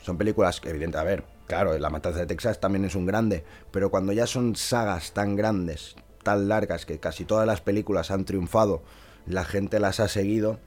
Son 0.03 0.17
películas 0.17 0.62
que, 0.62 0.69
evidente, 0.69 0.97
a 0.97 1.03
ver, 1.03 1.23
claro, 1.47 1.77
la 1.77 1.89
matanza 1.89 2.19
de 2.19 2.25
Texas 2.25 2.60
también 2.60 2.86
es 2.86 2.95
un 2.95 3.05
grande. 3.05 3.43
Pero 3.71 3.89
cuando 3.89 4.13
ya 4.13 4.27
son 4.27 4.55
sagas 4.55 5.13
tan 5.13 5.36
grandes, 5.36 5.95
tan 6.23 6.47
largas, 6.47 6.86
que 6.86 6.99
casi 6.99 7.25
todas 7.25 7.47
las 7.47 7.62
películas 7.62 8.12
han 8.12 8.25
triunfado, 8.25 8.84
la 9.25 9.43
gente 9.43 9.79
las 9.79 9.99
ha 9.99 10.08
seguido. 10.08 10.60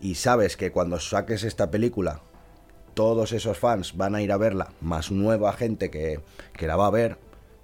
Y 0.00 0.14
sabes 0.14 0.56
que 0.56 0.72
cuando 0.72 1.00
saques 1.00 1.44
esta 1.44 1.70
película, 1.70 2.22
todos 2.94 3.32
esos 3.32 3.58
fans 3.58 3.96
van 3.96 4.14
a 4.14 4.22
ir 4.22 4.32
a 4.32 4.36
verla, 4.36 4.72
más 4.80 5.10
nueva 5.10 5.52
gente 5.52 5.90
que, 5.90 6.20
que 6.52 6.66
la 6.66 6.76
va 6.76 6.86
a 6.86 6.90
ver, 6.90 7.18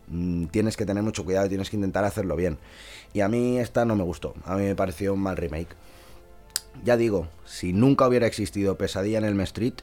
mm, 0.08 0.46
tienes 0.46 0.76
que 0.76 0.86
tener 0.86 1.02
mucho 1.02 1.24
cuidado 1.24 1.46
y 1.46 1.48
tienes 1.48 1.70
que 1.70 1.76
intentar 1.76 2.04
hacerlo 2.04 2.36
bien. 2.36 2.58
Y 3.12 3.20
a 3.20 3.28
mí 3.28 3.58
esta 3.58 3.84
no 3.84 3.96
me 3.96 4.04
gustó, 4.04 4.34
a 4.44 4.56
mí 4.56 4.64
me 4.64 4.76
pareció 4.76 5.14
un 5.14 5.20
mal 5.20 5.36
remake. 5.36 5.74
Ya 6.84 6.96
digo, 6.96 7.28
si 7.44 7.72
nunca 7.72 8.06
hubiera 8.06 8.26
existido 8.26 8.78
Pesadilla 8.78 9.18
en 9.18 9.24
el 9.24 9.40
Street, 9.40 9.74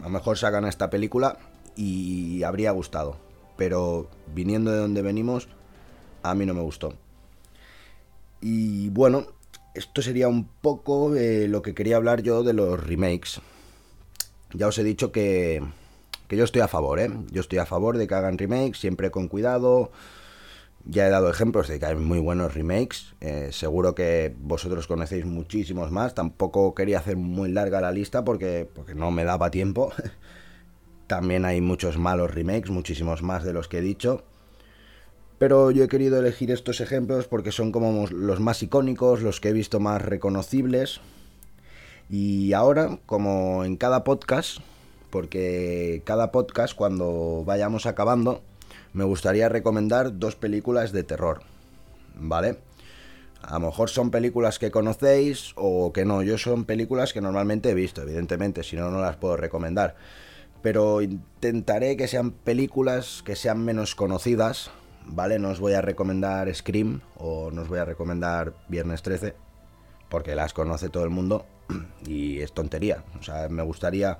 a 0.00 0.04
lo 0.04 0.10
mejor 0.10 0.38
sacan 0.38 0.64
esta 0.66 0.90
película 0.90 1.38
y 1.76 2.42
habría 2.42 2.70
gustado. 2.72 3.16
Pero 3.56 4.08
viniendo 4.34 4.70
de 4.70 4.78
donde 4.78 5.02
venimos, 5.02 5.48
a 6.22 6.34
mí 6.34 6.44
no 6.44 6.54
me 6.54 6.60
gustó. 6.60 6.94
Y 8.40 8.90
bueno, 8.90 9.26
esto 9.74 10.02
sería 10.02 10.28
un 10.28 10.44
poco 10.44 11.14
eh, 11.16 11.48
lo 11.48 11.62
que 11.62 11.74
quería 11.74 11.96
hablar 11.96 12.22
yo 12.22 12.42
de 12.42 12.52
los 12.52 12.84
remakes. 12.84 13.40
Ya 14.54 14.68
os 14.68 14.78
he 14.78 14.84
dicho 14.84 15.12
que, 15.12 15.62
que 16.28 16.36
yo 16.36 16.44
estoy 16.44 16.62
a 16.62 16.68
favor, 16.68 17.00
¿eh? 17.00 17.10
Yo 17.30 17.40
estoy 17.40 17.58
a 17.58 17.66
favor 17.66 17.98
de 17.98 18.06
que 18.06 18.14
hagan 18.14 18.38
remakes, 18.38 18.78
siempre 18.78 19.10
con 19.10 19.28
cuidado, 19.28 19.90
ya 20.86 21.06
he 21.06 21.10
dado 21.10 21.30
ejemplos 21.30 21.68
de 21.68 21.78
que 21.78 21.86
hay 21.86 21.96
muy 21.96 22.18
buenos 22.18 22.54
remakes. 22.54 23.14
Eh, 23.20 23.48
seguro 23.52 23.94
que 23.94 24.34
vosotros 24.38 24.86
conocéis 24.86 25.24
muchísimos 25.24 25.90
más. 25.90 26.14
Tampoco 26.14 26.74
quería 26.74 26.98
hacer 26.98 27.16
muy 27.16 27.50
larga 27.50 27.80
la 27.80 27.90
lista 27.90 28.24
porque, 28.24 28.68
porque 28.72 28.94
no 28.94 29.10
me 29.10 29.24
daba 29.24 29.50
tiempo. 29.50 29.92
También 31.06 31.44
hay 31.44 31.60
muchos 31.60 31.98
malos 31.98 32.34
remakes, 32.34 32.70
muchísimos 32.70 33.22
más 33.22 33.44
de 33.44 33.52
los 33.52 33.68
que 33.68 33.78
he 33.78 33.82
dicho. 33.82 34.24
Pero 35.38 35.70
yo 35.70 35.84
he 35.84 35.88
querido 35.88 36.18
elegir 36.18 36.50
estos 36.50 36.80
ejemplos 36.80 37.26
porque 37.28 37.50
son 37.50 37.72
como 37.72 38.06
los 38.06 38.40
más 38.40 38.62
icónicos, 38.62 39.22
los 39.22 39.40
que 39.40 39.48
he 39.48 39.52
visto 39.52 39.80
más 39.80 40.02
reconocibles. 40.02 41.00
Y 42.08 42.52
ahora, 42.52 42.98
como 43.06 43.64
en 43.64 43.76
cada 43.76 44.04
podcast, 44.04 44.58
porque 45.10 46.02
cada 46.04 46.32
podcast 46.32 46.74
cuando 46.74 47.44
vayamos 47.44 47.86
acabando 47.86 48.42
me 48.92 49.04
gustaría 49.04 49.48
recomendar 49.48 50.18
dos 50.18 50.36
películas 50.36 50.92
de 50.92 51.02
terror, 51.02 51.42
¿vale? 52.16 52.58
A 53.42 53.54
lo 53.54 53.66
mejor 53.66 53.90
son 53.90 54.10
películas 54.10 54.58
que 54.58 54.70
conocéis 54.70 55.52
o 55.56 55.92
que 55.92 56.04
no. 56.04 56.22
Yo 56.22 56.38
son 56.38 56.64
películas 56.64 57.12
que 57.12 57.20
normalmente 57.20 57.70
he 57.70 57.74
visto, 57.74 58.02
evidentemente, 58.02 58.62
si 58.62 58.76
no, 58.76 58.90
no 58.90 59.00
las 59.00 59.16
puedo 59.16 59.36
recomendar. 59.36 59.96
Pero 60.62 61.02
intentaré 61.02 61.96
que 61.96 62.08
sean 62.08 62.30
películas 62.30 63.22
que 63.24 63.36
sean 63.36 63.62
menos 63.64 63.94
conocidas, 63.94 64.70
¿vale? 65.06 65.38
No 65.38 65.50
os 65.50 65.60
voy 65.60 65.74
a 65.74 65.82
recomendar 65.82 66.52
Scream 66.54 67.02
o 67.16 67.50
no 67.50 67.62
os 67.62 67.68
voy 67.68 67.80
a 67.80 67.84
recomendar 67.84 68.54
Viernes 68.68 69.02
13, 69.02 69.34
porque 70.08 70.34
las 70.34 70.52
conoce 70.52 70.88
todo 70.88 71.04
el 71.04 71.10
mundo 71.10 71.46
y 72.06 72.40
es 72.40 72.52
tontería. 72.52 73.04
O 73.18 73.22
sea, 73.22 73.48
me 73.48 73.62
gustaría 73.62 74.18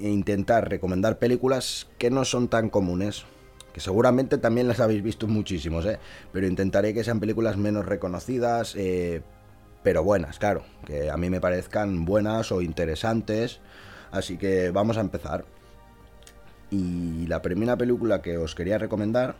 intentar 0.00 0.68
recomendar 0.68 1.18
películas 1.18 1.88
que 1.98 2.10
no 2.10 2.24
son 2.24 2.48
tan 2.48 2.70
comunes, 2.70 3.24
que 3.72 3.80
seguramente 3.80 4.38
también 4.38 4.68
las 4.68 4.80
habéis 4.80 5.02
visto 5.02 5.26
muchísimos, 5.26 5.84
¿eh? 5.86 5.98
pero 6.32 6.46
intentaré 6.46 6.94
que 6.94 7.04
sean 7.04 7.20
películas 7.20 7.56
menos 7.56 7.86
reconocidas, 7.86 8.74
eh, 8.76 9.22
pero 9.82 10.02
buenas, 10.02 10.38
claro, 10.38 10.64
que 10.84 11.10
a 11.10 11.16
mí 11.16 11.30
me 11.30 11.40
parezcan 11.40 12.04
buenas 12.04 12.52
o 12.52 12.62
interesantes, 12.62 13.60
así 14.10 14.36
que 14.36 14.70
vamos 14.70 14.96
a 14.96 15.00
empezar. 15.00 15.44
Y 16.70 17.26
la 17.26 17.40
primera 17.40 17.76
película 17.76 18.20
que 18.20 18.36
os 18.36 18.54
quería 18.54 18.78
recomendar 18.78 19.36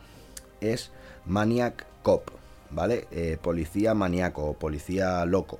es 0.61 0.91
Maniac 1.25 1.85
Cop, 2.01 2.31
¿vale? 2.71 3.07
Eh, 3.11 3.37
policía 3.41 3.93
maníaco, 3.93 4.53
policía 4.53 5.25
loco, 5.25 5.59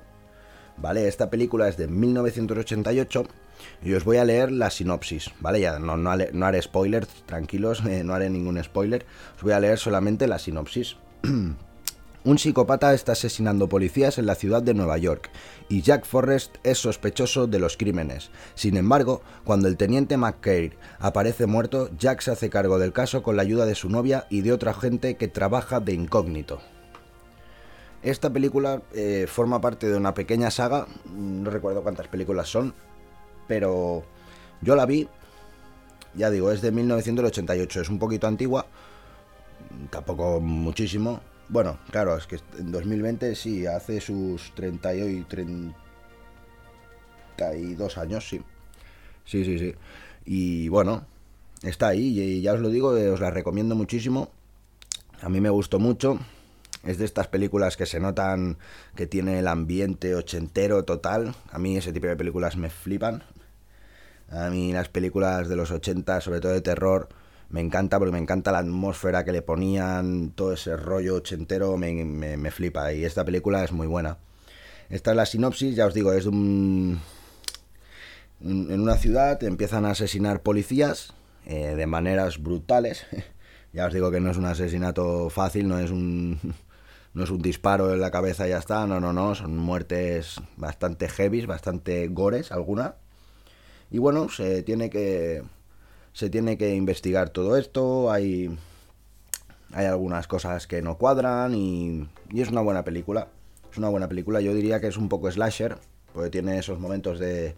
¿vale? 0.76 1.08
Esta 1.08 1.30
película 1.30 1.68
es 1.68 1.76
de 1.76 1.88
1988 1.88 3.24
y 3.82 3.94
os 3.94 4.04
voy 4.04 4.16
a 4.18 4.24
leer 4.24 4.50
la 4.52 4.70
sinopsis, 4.70 5.30
¿vale? 5.40 5.60
Ya 5.60 5.78
no, 5.78 5.96
no, 5.96 6.10
haré, 6.10 6.62
spoilers, 6.62 7.08
tranquilos, 7.26 7.82
eh, 7.88 8.02
no 8.04 8.14
haré 8.14 8.30
ningún 8.30 8.62
spoiler. 8.62 9.06
Os 9.36 9.42
voy 9.42 9.52
a 9.52 9.60
leer 9.60 9.78
solamente 9.78 10.26
la 10.26 10.38
sinopsis. 10.38 10.96
Un 12.22 12.38
psicópata 12.38 12.92
está 12.92 13.12
asesinando 13.12 13.70
policías 13.70 14.18
en 14.18 14.26
la 14.26 14.34
ciudad 14.34 14.62
de 14.62 14.74
Nueva 14.74 14.98
York 14.98 15.30
y 15.70 15.80
Jack 15.80 16.04
Forrest 16.04 16.56
es 16.64 16.76
sospechoso 16.76 17.46
de 17.46 17.58
los 17.58 17.78
crímenes. 17.78 18.30
Sin 18.54 18.76
embargo, 18.76 19.22
cuando 19.42 19.68
el 19.68 19.78
teniente 19.78 20.18
McCair 20.18 20.76
aparece 20.98 21.46
muerto, 21.46 21.88
Jack 21.98 22.20
se 22.20 22.32
hace 22.32 22.50
cargo 22.50 22.78
del 22.78 22.92
caso 22.92 23.22
con 23.22 23.36
la 23.36 23.42
ayuda 23.42 23.64
de 23.64 23.74
su 23.74 23.88
novia 23.88 24.26
y 24.28 24.42
de 24.42 24.52
otra 24.52 24.74
gente 24.74 25.16
que 25.16 25.28
trabaja 25.28 25.80
de 25.80 25.94
incógnito. 25.94 26.60
Esta 28.02 28.30
película 28.30 28.80
eh, 28.94 29.26
forma 29.28 29.60
parte 29.60 29.86
de 29.86 29.96
una 29.96 30.14
pequeña 30.14 30.50
saga, 30.50 30.86
no 31.14 31.50
recuerdo 31.50 31.82
cuántas 31.82 32.08
películas 32.08 32.48
son, 32.48 32.72
pero 33.46 34.02
yo 34.62 34.74
la 34.74 34.86
vi, 34.86 35.06
ya 36.14 36.30
digo, 36.30 36.50
es 36.50 36.62
de 36.62 36.72
1988, 36.72 37.82
es 37.82 37.90
un 37.90 37.98
poquito 37.98 38.26
antigua, 38.26 38.64
tampoco 39.90 40.40
muchísimo. 40.40 41.20
Bueno, 41.50 41.78
claro, 41.90 42.16
es 42.16 42.26
que 42.26 42.40
en 42.58 42.72
2020 42.72 43.34
sí, 43.34 43.66
hace 43.66 44.00
sus 44.00 44.54
30 44.54 44.94
y 44.94 45.22
32 45.24 47.98
años, 47.98 48.26
sí. 48.26 48.40
Sí, 49.26 49.44
sí, 49.44 49.58
sí. 49.58 49.74
Y 50.24 50.68
bueno, 50.68 51.04
está 51.62 51.88
ahí, 51.88 52.18
y 52.18 52.40
ya 52.40 52.54
os 52.54 52.60
lo 52.60 52.70
digo, 52.70 52.90
os 52.90 53.20
la 53.20 53.30
recomiendo 53.30 53.74
muchísimo. 53.74 54.30
A 55.20 55.28
mí 55.28 55.38
me 55.40 55.50
gustó 55.50 55.78
mucho. 55.78 56.18
Es 56.84 56.98
de 56.98 57.04
estas 57.04 57.28
películas 57.28 57.76
que 57.76 57.86
se 57.86 58.00
notan 58.00 58.56
que 58.96 59.06
tiene 59.06 59.38
el 59.38 59.48
ambiente 59.48 60.14
ochentero 60.14 60.84
total. 60.84 61.34
A 61.50 61.58
mí 61.58 61.76
ese 61.76 61.92
tipo 61.92 62.06
de 62.06 62.16
películas 62.16 62.56
me 62.56 62.70
flipan. 62.70 63.22
A 64.30 64.48
mí 64.48 64.72
las 64.72 64.88
películas 64.88 65.48
de 65.48 65.56
los 65.56 65.70
80, 65.70 66.20
sobre 66.20 66.40
todo 66.40 66.52
de 66.52 66.60
terror, 66.60 67.08
me 67.50 67.60
encanta 67.60 67.98
porque 67.98 68.12
me 68.12 68.18
encanta 68.18 68.52
la 68.52 68.58
atmósfera 68.60 69.24
que 69.24 69.32
le 69.32 69.42
ponían, 69.42 70.30
todo 70.30 70.52
ese 70.52 70.76
rollo 70.76 71.16
ochentero, 71.16 71.76
me, 71.76 72.04
me, 72.04 72.50
flipa. 72.50 72.92
Y 72.92 73.04
esta 73.04 73.24
película 73.24 73.64
es 73.64 73.72
muy 73.72 73.88
buena. 73.88 74.18
Esta 74.88 75.10
es 75.10 75.16
la 75.16 75.26
sinopsis, 75.26 75.76
ya 75.76 75.86
os 75.86 75.94
digo, 75.94 76.12
es 76.12 76.26
un, 76.26 77.00
en 78.40 78.80
una 78.80 78.96
ciudad 78.96 79.42
empiezan 79.44 79.84
a 79.84 79.90
asesinar 79.90 80.42
policías 80.42 81.12
eh, 81.46 81.74
de 81.76 81.86
maneras 81.86 82.42
brutales. 82.42 83.06
ya 83.72 83.86
os 83.86 83.92
digo 83.92 84.10
que 84.10 84.20
no 84.20 84.30
es 84.30 84.36
un 84.36 84.46
asesinato 84.46 85.28
fácil, 85.30 85.68
no 85.68 85.78
es 85.78 85.90
un, 85.90 86.38
no 87.14 87.24
es 87.24 87.30
un 87.30 87.42
disparo 87.42 87.92
en 87.92 88.00
la 88.00 88.10
cabeza 88.10 88.46
y 88.46 88.50
ya 88.50 88.58
está, 88.58 88.86
no, 88.86 89.00
no, 89.00 89.12
no, 89.12 89.34
son 89.34 89.56
muertes 89.56 90.40
bastante 90.56 91.08
heavy, 91.08 91.44
bastante 91.46 92.08
gores, 92.08 92.52
alguna. 92.52 92.96
Y 93.90 93.98
bueno, 93.98 94.28
se 94.28 94.62
tiene 94.62 94.90
que 94.90 95.42
se 96.12 96.30
tiene 96.30 96.58
que 96.58 96.74
investigar 96.74 97.30
todo 97.30 97.56
esto, 97.56 98.10
hay 98.10 98.56
hay 99.72 99.86
algunas 99.86 100.26
cosas 100.26 100.66
que 100.66 100.82
no 100.82 100.98
cuadran 100.98 101.54
y, 101.54 102.08
y, 102.30 102.40
es 102.40 102.48
una 102.50 102.60
buena 102.60 102.84
película. 102.84 103.28
Es 103.70 103.78
una 103.78 103.88
buena 103.88 104.08
película, 104.08 104.40
yo 104.40 104.52
diría 104.52 104.80
que 104.80 104.88
es 104.88 104.96
un 104.96 105.08
poco 105.08 105.30
slasher, 105.30 105.78
porque 106.12 106.30
tiene 106.30 106.58
esos 106.58 106.80
momentos 106.80 107.20
de, 107.20 107.54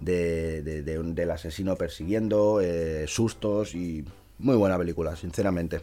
de, 0.00 0.62
del 0.62 1.30
asesino 1.30 1.76
persiguiendo, 1.76 2.60
eh, 2.60 3.06
sustos 3.06 3.74
y 3.74 4.04
muy 4.38 4.56
buena 4.56 4.76
película, 4.76 5.16
sinceramente. 5.16 5.80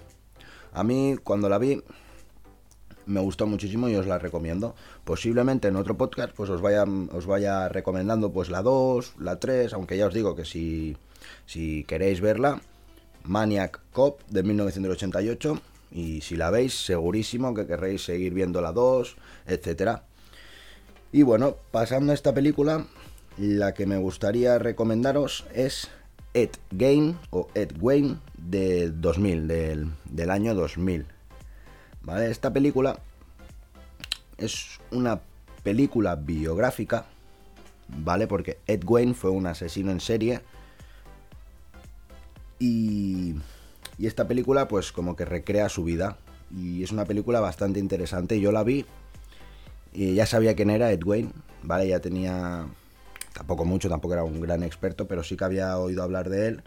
A 0.73 0.83
mí 0.83 1.15
cuando 1.23 1.49
la 1.49 1.57
vi 1.57 1.81
me 3.05 3.19
gustó 3.19 3.47
muchísimo 3.47 3.89
y 3.89 3.95
os 3.95 4.07
la 4.07 4.19
recomiendo. 4.19 4.75
Posiblemente 5.03 5.67
en 5.67 5.75
otro 5.75 5.97
podcast 5.97 6.33
pues 6.35 6.49
os 6.49 6.61
vaya, 6.61 6.83
os 6.83 7.25
vaya 7.25 7.69
recomendando 7.69 8.31
pues 8.31 8.49
la 8.49 8.61
2, 8.61 9.15
la 9.19 9.39
3, 9.39 9.73
aunque 9.73 9.97
ya 9.97 10.07
os 10.07 10.13
digo 10.13 10.35
que 10.35 10.45
si, 10.45 10.97
si 11.45 11.83
queréis 11.85 12.21
verla, 12.21 12.61
Maniac 13.23 13.79
Cop 13.91 14.21
de 14.29 14.43
1988 14.43 15.61
y 15.91 16.21
si 16.21 16.35
la 16.35 16.49
veis 16.49 16.85
segurísimo 16.85 17.53
que 17.53 17.67
querréis 17.67 18.03
seguir 18.03 18.33
viendo 18.33 18.61
la 18.61 18.71
2, 18.71 19.15
etcétera. 19.47 20.03
Y 21.11 21.21
bueno, 21.21 21.57
pasando 21.71 22.11
a 22.11 22.15
esta 22.15 22.33
película, 22.33 22.87
la 23.37 23.73
que 23.73 23.85
me 23.85 23.97
gustaría 23.97 24.57
recomendaros 24.57 25.45
es 25.53 25.89
Ed 26.33 26.49
Gain 26.71 27.17
o 27.29 27.47
Ed 27.53 27.71
Wayne 27.79 28.17
de 28.37 28.89
2000, 28.89 29.47
del, 29.47 29.91
del 30.05 30.31
año 30.31 30.55
2000. 30.55 31.05
¿Vale? 32.03 32.29
Esta 32.29 32.51
película 32.51 32.99
es 34.37 34.79
una 34.91 35.21
película 35.63 36.15
biográfica, 36.15 37.05
¿vale? 37.87 38.27
Porque 38.27 38.59
Ed 38.67 38.83
Wayne 38.85 39.13
fue 39.13 39.31
un 39.31 39.47
asesino 39.47 39.91
en 39.91 40.01
serie 40.01 40.41
y, 42.59 43.35
y 43.97 44.07
esta 44.07 44.27
película 44.27 44.67
pues 44.67 44.91
como 44.91 45.15
que 45.15 45.25
recrea 45.25 45.69
su 45.69 45.83
vida 45.83 46.17
y 46.51 46.83
es 46.83 46.91
una 46.91 47.05
película 47.05 47.39
bastante 47.39 47.79
interesante. 47.79 48.39
Yo 48.39 48.51
la 48.51 48.63
vi 48.63 48.85
y 49.93 50.13
ya 50.15 50.25
sabía 50.25 50.55
quién 50.55 50.69
era 50.69 50.91
Ed 50.91 51.03
Wayne, 51.03 51.31
¿vale? 51.63 51.87
Ya 51.87 51.99
tenía 51.99 52.65
tampoco 53.33 53.63
mucho, 53.63 53.89
tampoco 53.89 54.13
era 54.13 54.23
un 54.23 54.41
gran 54.41 54.63
experto, 54.63 55.07
pero 55.07 55.23
sí 55.23 55.37
que 55.37 55.45
había 55.45 55.77
oído 55.77 56.03
hablar 56.03 56.29
de 56.29 56.47
él 56.47 56.63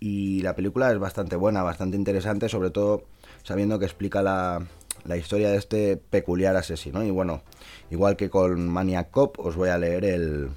y 0.00 0.40
la 0.40 0.56
película 0.56 0.90
es 0.90 0.98
bastante 0.98 1.36
buena, 1.36 1.62
bastante 1.62 1.96
interesante, 1.96 2.48
sobre 2.48 2.70
todo 2.70 3.04
sabiendo 3.42 3.78
que 3.78 3.84
explica 3.84 4.22
la, 4.22 4.66
la 5.04 5.16
historia 5.16 5.50
de 5.50 5.58
este 5.58 5.96
peculiar 5.96 6.56
asesino. 6.56 7.04
Y 7.04 7.10
bueno, 7.10 7.42
igual 7.90 8.16
que 8.16 8.30
con 8.30 8.68
Maniac 8.68 9.10
Cop, 9.10 9.38
os 9.38 9.56
voy 9.56 9.68
a 9.68 9.78
leer 9.78 10.04
el. 10.04 10.48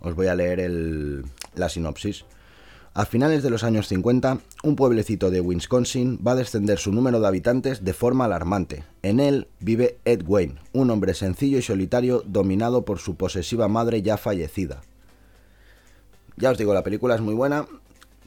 Os 0.00 0.14
voy 0.14 0.28
a 0.28 0.34
leer 0.34 0.60
el, 0.60 1.24
la 1.54 1.68
sinopsis. 1.68 2.24
A 2.94 3.04
finales 3.04 3.42
de 3.42 3.50
los 3.50 3.64
años 3.64 3.86
50, 3.88 4.38
un 4.64 4.76
pueblecito 4.76 5.30
de 5.30 5.40
Wisconsin 5.40 6.18
va 6.26 6.32
a 6.32 6.36
descender 6.36 6.78
su 6.78 6.92
número 6.92 7.20
de 7.20 7.28
habitantes 7.28 7.84
de 7.84 7.92
forma 7.92 8.24
alarmante. 8.24 8.84
En 9.02 9.20
él 9.20 9.48
vive 9.60 9.98
Ed 10.04 10.22
Wayne, 10.26 10.56
un 10.72 10.90
hombre 10.90 11.14
sencillo 11.14 11.58
y 11.58 11.62
solitario 11.62 12.22
dominado 12.26 12.84
por 12.84 12.98
su 12.98 13.16
posesiva 13.16 13.68
madre 13.68 14.02
ya 14.02 14.16
fallecida. 14.16 14.80
Ya 16.36 16.50
os 16.50 16.58
digo, 16.58 16.74
la 16.74 16.82
película 16.84 17.14
es 17.14 17.20
muy 17.20 17.34
buena. 17.34 17.66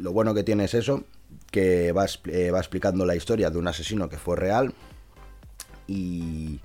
Lo 0.02 0.12
bueno 0.12 0.34
que 0.34 0.44
tiene 0.44 0.66
es 0.66 0.74
eso, 0.74 1.04
que 1.52 1.92
va, 1.92 2.06
eh, 2.26 2.52
va 2.52 2.60
explicando 2.60 3.06
la 3.06 3.16
historia 3.16 3.50
de 3.50 3.58
un 3.58 3.68
asesino 3.68 4.10
que 4.10 4.18
fue 4.18 4.36
real, 4.36 4.74
y, 5.88 6.60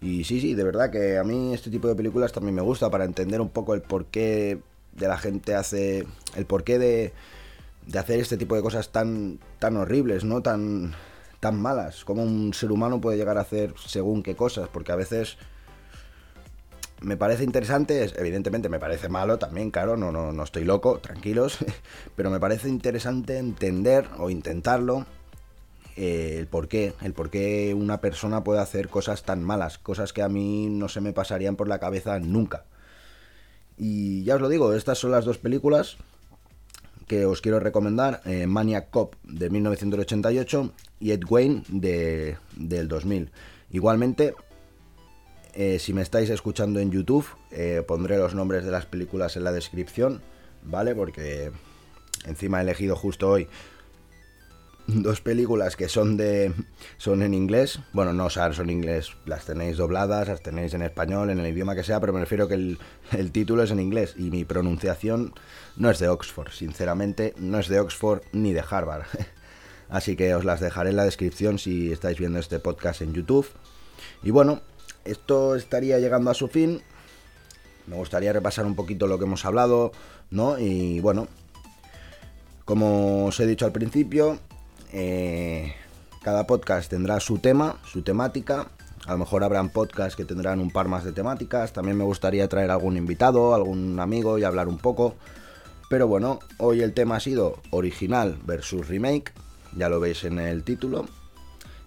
y 0.00 0.24
sí, 0.24 0.40
sí, 0.40 0.54
de 0.54 0.64
verdad 0.64 0.90
que 0.90 1.18
a 1.18 1.24
mí 1.24 1.54
este 1.54 1.70
tipo 1.70 1.88
de 1.88 1.94
películas 1.94 2.32
también 2.32 2.54
me 2.54 2.62
gusta 2.62 2.90
para 2.90 3.04
entender 3.04 3.40
un 3.40 3.48
poco 3.48 3.74
el 3.74 3.82
porqué 3.82 4.60
de 4.92 5.08
la 5.08 5.18
gente 5.18 5.54
hace. 5.54 6.06
el 6.36 6.46
porqué 6.46 6.78
de, 6.78 7.12
de 7.86 7.98
hacer 7.98 8.20
este 8.20 8.36
tipo 8.36 8.54
de 8.54 8.62
cosas 8.62 8.90
tan, 8.90 9.38
tan 9.58 9.76
horribles, 9.76 10.24
¿no? 10.24 10.42
Tan, 10.42 10.92
tan 11.40 11.60
malas. 11.60 12.04
Como 12.04 12.22
un 12.22 12.52
ser 12.52 12.70
humano 12.70 13.00
puede 13.00 13.16
llegar 13.16 13.38
a 13.38 13.42
hacer 13.42 13.74
según 13.84 14.22
qué 14.22 14.36
cosas, 14.36 14.68
porque 14.68 14.92
a 14.92 14.96
veces 14.96 15.38
me 17.00 17.16
parece 17.16 17.44
interesante, 17.44 18.10
evidentemente 18.16 18.68
me 18.68 18.80
parece 18.80 19.08
malo 19.08 19.38
también, 19.38 19.70
claro, 19.70 19.96
no, 19.96 20.10
no, 20.10 20.32
no 20.32 20.42
estoy 20.42 20.64
loco, 20.64 20.98
tranquilos, 20.98 21.58
pero 22.16 22.30
me 22.30 22.40
parece 22.40 22.68
interesante 22.68 23.38
entender 23.38 24.08
o 24.18 24.30
intentarlo 24.30 25.06
eh, 25.96 26.36
el 26.38 26.46
por 26.46 26.68
qué, 26.68 26.94
el 27.02 27.12
por 27.12 27.28
qué 27.28 27.74
una 27.74 28.00
persona 28.00 28.44
puede 28.44 28.60
hacer 28.60 28.88
cosas 28.88 29.24
tan 29.24 29.42
malas, 29.42 29.78
cosas 29.78 30.12
que 30.12 30.22
a 30.22 30.28
mí 30.28 30.68
no 30.70 30.88
se 30.88 31.00
me 31.00 31.12
pasarían 31.12 31.56
por 31.56 31.66
la 31.66 31.80
cabeza 31.80 32.20
nunca. 32.20 32.64
Y 33.76 34.22
ya 34.22 34.36
os 34.36 34.40
lo 34.40 34.48
digo, 34.48 34.72
estas 34.74 34.98
son 34.98 35.10
las 35.10 35.24
dos 35.24 35.38
películas 35.38 35.96
que 37.08 37.24
os 37.24 37.40
quiero 37.40 37.58
recomendar, 37.58 38.20
eh, 38.26 38.46
Maniac 38.46 38.90
Cop 38.90 39.14
de 39.24 39.50
1988 39.50 40.72
y 41.00 41.10
Ed 41.10 41.22
Wayne 41.28 41.62
de, 41.68 42.36
del 42.54 42.86
2000. 42.86 43.32
Igualmente, 43.70 44.34
eh, 45.54 45.78
si 45.78 45.92
me 45.92 46.02
estáis 46.02 46.30
escuchando 46.30 46.80
en 46.80 46.90
YouTube, 46.90 47.26
pondré 47.86 48.18
los 48.18 48.34
nombres 48.34 48.64
de 48.64 48.70
las 48.70 48.86
películas 48.86 49.36
en 49.36 49.44
la 49.44 49.52
descripción, 49.52 50.20
¿vale? 50.62 50.94
Porque 50.94 51.50
encima 52.26 52.58
he 52.58 52.62
elegido 52.62 52.96
justo 52.96 53.28
hoy 53.28 53.48
dos 54.88 55.20
películas 55.20 55.76
que 55.76 55.88
son 55.88 56.16
de 56.16 56.52
son 56.96 57.22
en 57.22 57.34
inglés. 57.34 57.80
Bueno, 57.92 58.12
no, 58.12 58.30
son 58.30 58.52
en 58.58 58.70
inglés. 58.70 59.12
Las 59.26 59.44
tenéis 59.44 59.76
dobladas, 59.76 60.28
las 60.28 60.42
tenéis 60.42 60.74
en 60.74 60.82
español, 60.82 61.30
en 61.30 61.38
el 61.38 61.46
idioma 61.46 61.74
que 61.74 61.84
sea, 61.84 62.00
pero 62.00 62.12
me 62.12 62.20
refiero 62.20 62.48
que 62.48 62.54
el, 62.54 63.32
título 63.32 63.62
es 63.62 63.70
en 63.70 63.80
inglés 63.80 64.14
y 64.16 64.30
mi 64.30 64.44
pronunciación 64.44 65.34
no 65.76 65.90
es 65.90 65.98
de 65.98 66.08
Oxford. 66.08 66.50
Sinceramente, 66.50 67.34
no 67.36 67.58
es 67.58 67.68
de 67.68 67.80
Oxford 67.80 68.22
ni 68.32 68.52
de 68.52 68.64
Harvard. 68.68 69.04
Así 69.90 70.16
que 70.16 70.34
os 70.34 70.44
las 70.44 70.60
dejaré 70.60 70.90
en 70.90 70.96
la 70.96 71.04
descripción 71.04 71.58
si 71.58 71.92
estáis 71.92 72.18
viendo 72.18 72.38
este 72.38 72.58
podcast 72.58 73.02
en 73.02 73.12
YouTube. 73.12 73.46
Y 74.22 74.30
bueno, 74.30 74.62
esto 75.10 75.56
estaría 75.56 75.98
llegando 75.98 76.30
a 76.30 76.34
su 76.34 76.48
fin. 76.48 76.82
Me 77.86 77.96
gustaría 77.96 78.32
repasar 78.32 78.66
un 78.66 78.74
poquito 78.74 79.06
lo 79.06 79.18
que 79.18 79.24
hemos 79.24 79.44
hablado, 79.44 79.92
¿no? 80.30 80.58
Y 80.58 81.00
bueno, 81.00 81.28
como 82.64 83.26
os 83.26 83.40
he 83.40 83.46
dicho 83.46 83.64
al 83.64 83.72
principio, 83.72 84.38
eh, 84.92 85.74
cada 86.22 86.46
podcast 86.46 86.90
tendrá 86.90 87.18
su 87.20 87.38
tema, 87.38 87.78
su 87.84 88.02
temática. 88.02 88.68
A 89.06 89.12
lo 89.12 89.18
mejor 89.18 89.42
habrán 89.42 89.70
podcasts 89.70 90.16
que 90.16 90.26
tendrán 90.26 90.60
un 90.60 90.70
par 90.70 90.86
más 90.86 91.04
de 91.04 91.12
temáticas. 91.12 91.72
También 91.72 91.96
me 91.96 92.04
gustaría 92.04 92.46
traer 92.48 92.70
algún 92.70 92.98
invitado, 92.98 93.54
algún 93.54 93.98
amigo 94.00 94.38
y 94.38 94.44
hablar 94.44 94.68
un 94.68 94.76
poco. 94.76 95.14
Pero 95.88 96.06
bueno, 96.06 96.40
hoy 96.58 96.82
el 96.82 96.92
tema 96.92 97.16
ha 97.16 97.20
sido 97.20 97.60
original 97.70 98.38
versus 98.44 98.88
remake. 98.88 99.32
Ya 99.74 99.88
lo 99.88 100.00
veis 100.00 100.24
en 100.24 100.38
el 100.38 100.62
título. 100.62 101.06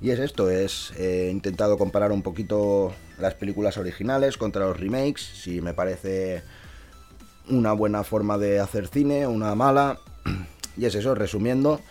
Y 0.01 0.09
es 0.09 0.19
esto, 0.19 0.49
es 0.49 0.91
he 0.97 1.29
intentado 1.29 1.77
comparar 1.77 2.11
un 2.11 2.23
poquito 2.23 2.91
las 3.19 3.35
películas 3.35 3.77
originales 3.77 4.35
contra 4.35 4.65
los 4.65 4.79
remakes, 4.79 5.21
si 5.21 5.61
me 5.61 5.75
parece 5.75 6.41
una 7.47 7.73
buena 7.73 8.03
forma 8.03 8.39
de 8.39 8.59
hacer 8.59 8.87
cine, 8.87 9.27
una 9.27 9.53
mala. 9.55 9.99
Y 10.77 10.85
es 10.85 10.95
eso, 10.95 11.13
resumiendo, 11.15 11.81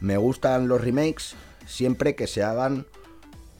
me 0.00 0.16
gustan 0.16 0.66
los 0.66 0.80
remakes 0.80 1.36
siempre 1.64 2.16
que 2.16 2.26
se 2.26 2.42
hagan 2.42 2.84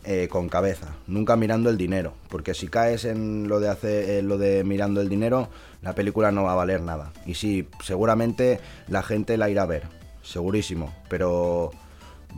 eh, 0.05 0.27
con 0.29 0.49
cabeza, 0.49 0.97
nunca 1.07 1.37
mirando 1.37 1.71
el 1.71 1.79
dinero, 1.79 2.15
porque 2.29 2.53
si 2.53 2.67
caes 2.67 3.05
en 3.05 3.49
lo 3.49 3.61
de 3.61 3.69
hacer 3.69 4.25
lo 4.25 4.39
de 4.39 4.65
mirando 4.65 5.01
el 5.01 5.09
dinero, 5.09 5.49
la 5.83 5.95
película 5.95 6.33
no 6.33 6.43
va 6.43 6.53
a 6.53 6.57
valer 6.57 6.83
nada. 6.83 7.13
Y 7.27 7.35
sí, 7.35 7.69
seguramente 7.83 8.59
la 8.89 9.05
gente 9.05 9.37
la 9.37 9.49
irá 9.49 9.63
a 9.63 9.67
ver, 9.67 9.85
segurísimo, 10.23 10.93
pero 11.09 11.71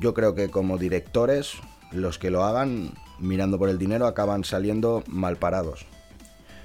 yo 0.00 0.14
creo 0.14 0.34
que 0.34 0.50
como 0.50 0.78
directores, 0.78 1.54
los 1.92 2.18
que 2.18 2.30
lo 2.30 2.44
hagan 2.44 2.92
mirando 3.18 3.58
por 3.58 3.68
el 3.68 3.78
dinero 3.78 4.06
acaban 4.06 4.44
saliendo 4.44 5.02
mal 5.06 5.36
parados. 5.36 5.86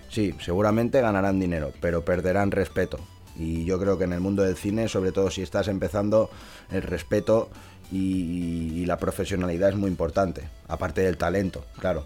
Sí, 0.10 0.36
seguramente 0.40 1.02
ganarán 1.02 1.40
dinero, 1.40 1.74
pero 1.82 2.06
perderán 2.06 2.52
respeto, 2.52 3.00
y 3.36 3.66
yo 3.66 3.80
creo 3.80 3.98
que 3.98 4.04
en 4.04 4.14
el 4.14 4.20
mundo 4.20 4.44
del 4.44 4.56
cine, 4.56 4.88
sobre 4.88 5.12
todo 5.12 5.32
si 5.32 5.42
estás 5.42 5.68
empezando, 5.68 6.30
el 6.72 6.84
respeto 6.84 7.50
y, 7.92 8.86
la 8.86 8.98
profesionalidad 8.98 9.70
es 9.70 9.76
muy 9.76 9.90
importante, 9.90 10.50
aparte 10.68 11.02
del 11.02 11.18
talento, 11.18 11.66
claro. 11.80 12.06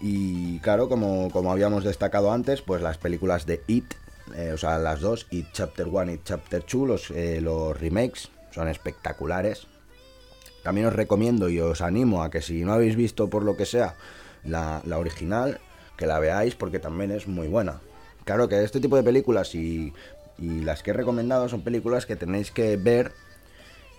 Y 0.00 0.58
claro, 0.58 0.88
como, 0.88 1.30
habíamos 1.50 1.82
destacado 1.82 2.32
antes, 2.32 2.62
pues 2.62 2.82
las 2.82 2.98
películas 2.98 3.46
de 3.46 3.62
It, 3.66 3.94
eh, 4.36 4.52
o 4.52 4.58
sea, 4.58 4.78
las 4.78 5.00
dos, 5.00 5.26
It 5.30 5.46
Chapter 5.52 5.88
1 5.88 6.12
y 6.12 6.20
Chapter 6.22 6.64
2, 6.70 6.88
los, 6.88 7.10
eh, 7.10 7.40
los 7.40 7.78
remakes, 7.78 8.30
son 8.52 8.68
espectaculares. 8.68 9.66
También 10.62 10.86
os 10.86 10.92
recomiendo 10.92 11.48
y 11.48 11.60
os 11.60 11.80
animo 11.80 12.22
a 12.22 12.30
que 12.30 12.40
si 12.40 12.64
no 12.64 12.72
habéis 12.72 12.96
visto 12.96 13.28
por 13.28 13.44
lo 13.44 13.56
que 13.56 13.66
sea 13.66 13.94
la, 14.44 14.82
la 14.84 14.98
original, 14.98 15.60
que 15.96 16.06
la 16.06 16.18
veáis 16.18 16.54
porque 16.54 16.78
también 16.78 17.10
es 17.10 17.26
muy 17.26 17.48
buena. 17.48 17.80
Claro 18.24 18.48
que 18.48 18.62
este 18.62 18.80
tipo 18.80 18.96
de 18.96 19.02
películas 19.02 19.54
y, 19.54 19.92
las 20.38 20.82
que 20.82 20.90
he 20.90 20.94
recomendado 20.94 21.48
son 21.48 21.62
películas 21.62 22.06
que 22.06 22.16
tenéis 22.16 22.50
que 22.50 22.76
ver 22.76 23.12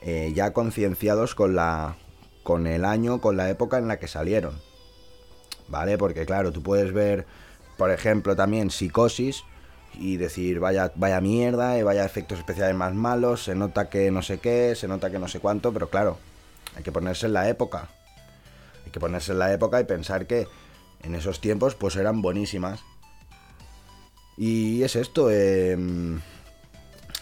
eh, 0.02 0.32
ya 0.36 0.52
concienciados 0.52 1.36
con 1.36 1.56
la 1.56 1.96
con 2.42 2.68
el 2.68 2.84
año, 2.84 3.22
con 3.22 3.38
la 3.38 3.50
época 3.50 3.78
en 3.78 3.88
la 3.88 4.00
que 4.00 4.08
salieron. 4.08 4.60
¿Vale? 5.70 5.98
Porque 5.98 6.26
claro, 6.26 6.52
tú 6.52 6.62
puedes 6.62 6.92
ver, 6.92 7.26
por 7.78 7.90
ejemplo, 7.90 8.36
también 8.36 8.70
Psicosis 8.70 9.44
y 9.94 10.18
decir, 10.18 10.60
vaya, 10.60 10.92
vaya 10.96 11.22
mierda, 11.22 11.78
y 11.78 11.84
vaya 11.84 12.04
efectos 12.04 12.40
especiales 12.40 12.76
más 12.76 12.94
malos, 12.94 13.46
se 13.46 13.56
nota 13.56 13.90
que 13.90 14.12
no 14.12 14.22
sé 14.22 14.40
qué, 14.40 14.76
se 14.76 14.88
nota 14.88 15.10
que 15.10 15.20
no 15.20 15.28
sé 15.28 15.40
cuánto, 15.40 15.72
pero 15.72 15.90
claro, 15.90 16.18
hay 16.76 16.84
que 16.84 16.92
ponerse 16.92 17.26
en 17.28 17.34
la 17.34 17.50
época. 17.50 17.90
Hay 18.86 18.92
que 18.92 19.00
ponerse 19.00 19.32
en 19.32 19.40
la 19.40 19.54
época 19.54 19.80
y 19.80 19.86
pensar 19.86 20.28
que 20.28 20.48
en 21.02 21.16
esos 21.16 21.40
tiempos 21.40 21.76
pues 21.76 21.96
eran 21.96 22.22
buenísimas. 22.22 22.82
Y 24.38 24.82
es 24.84 24.96
esto, 24.96 25.30
em, 25.30 26.20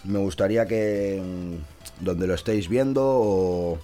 me 0.05 0.19
gustaría 0.19 0.65
que 0.65 1.21
donde 1.99 2.27
lo 2.27 2.33
estéis 2.33 2.69
viendo 2.69 3.77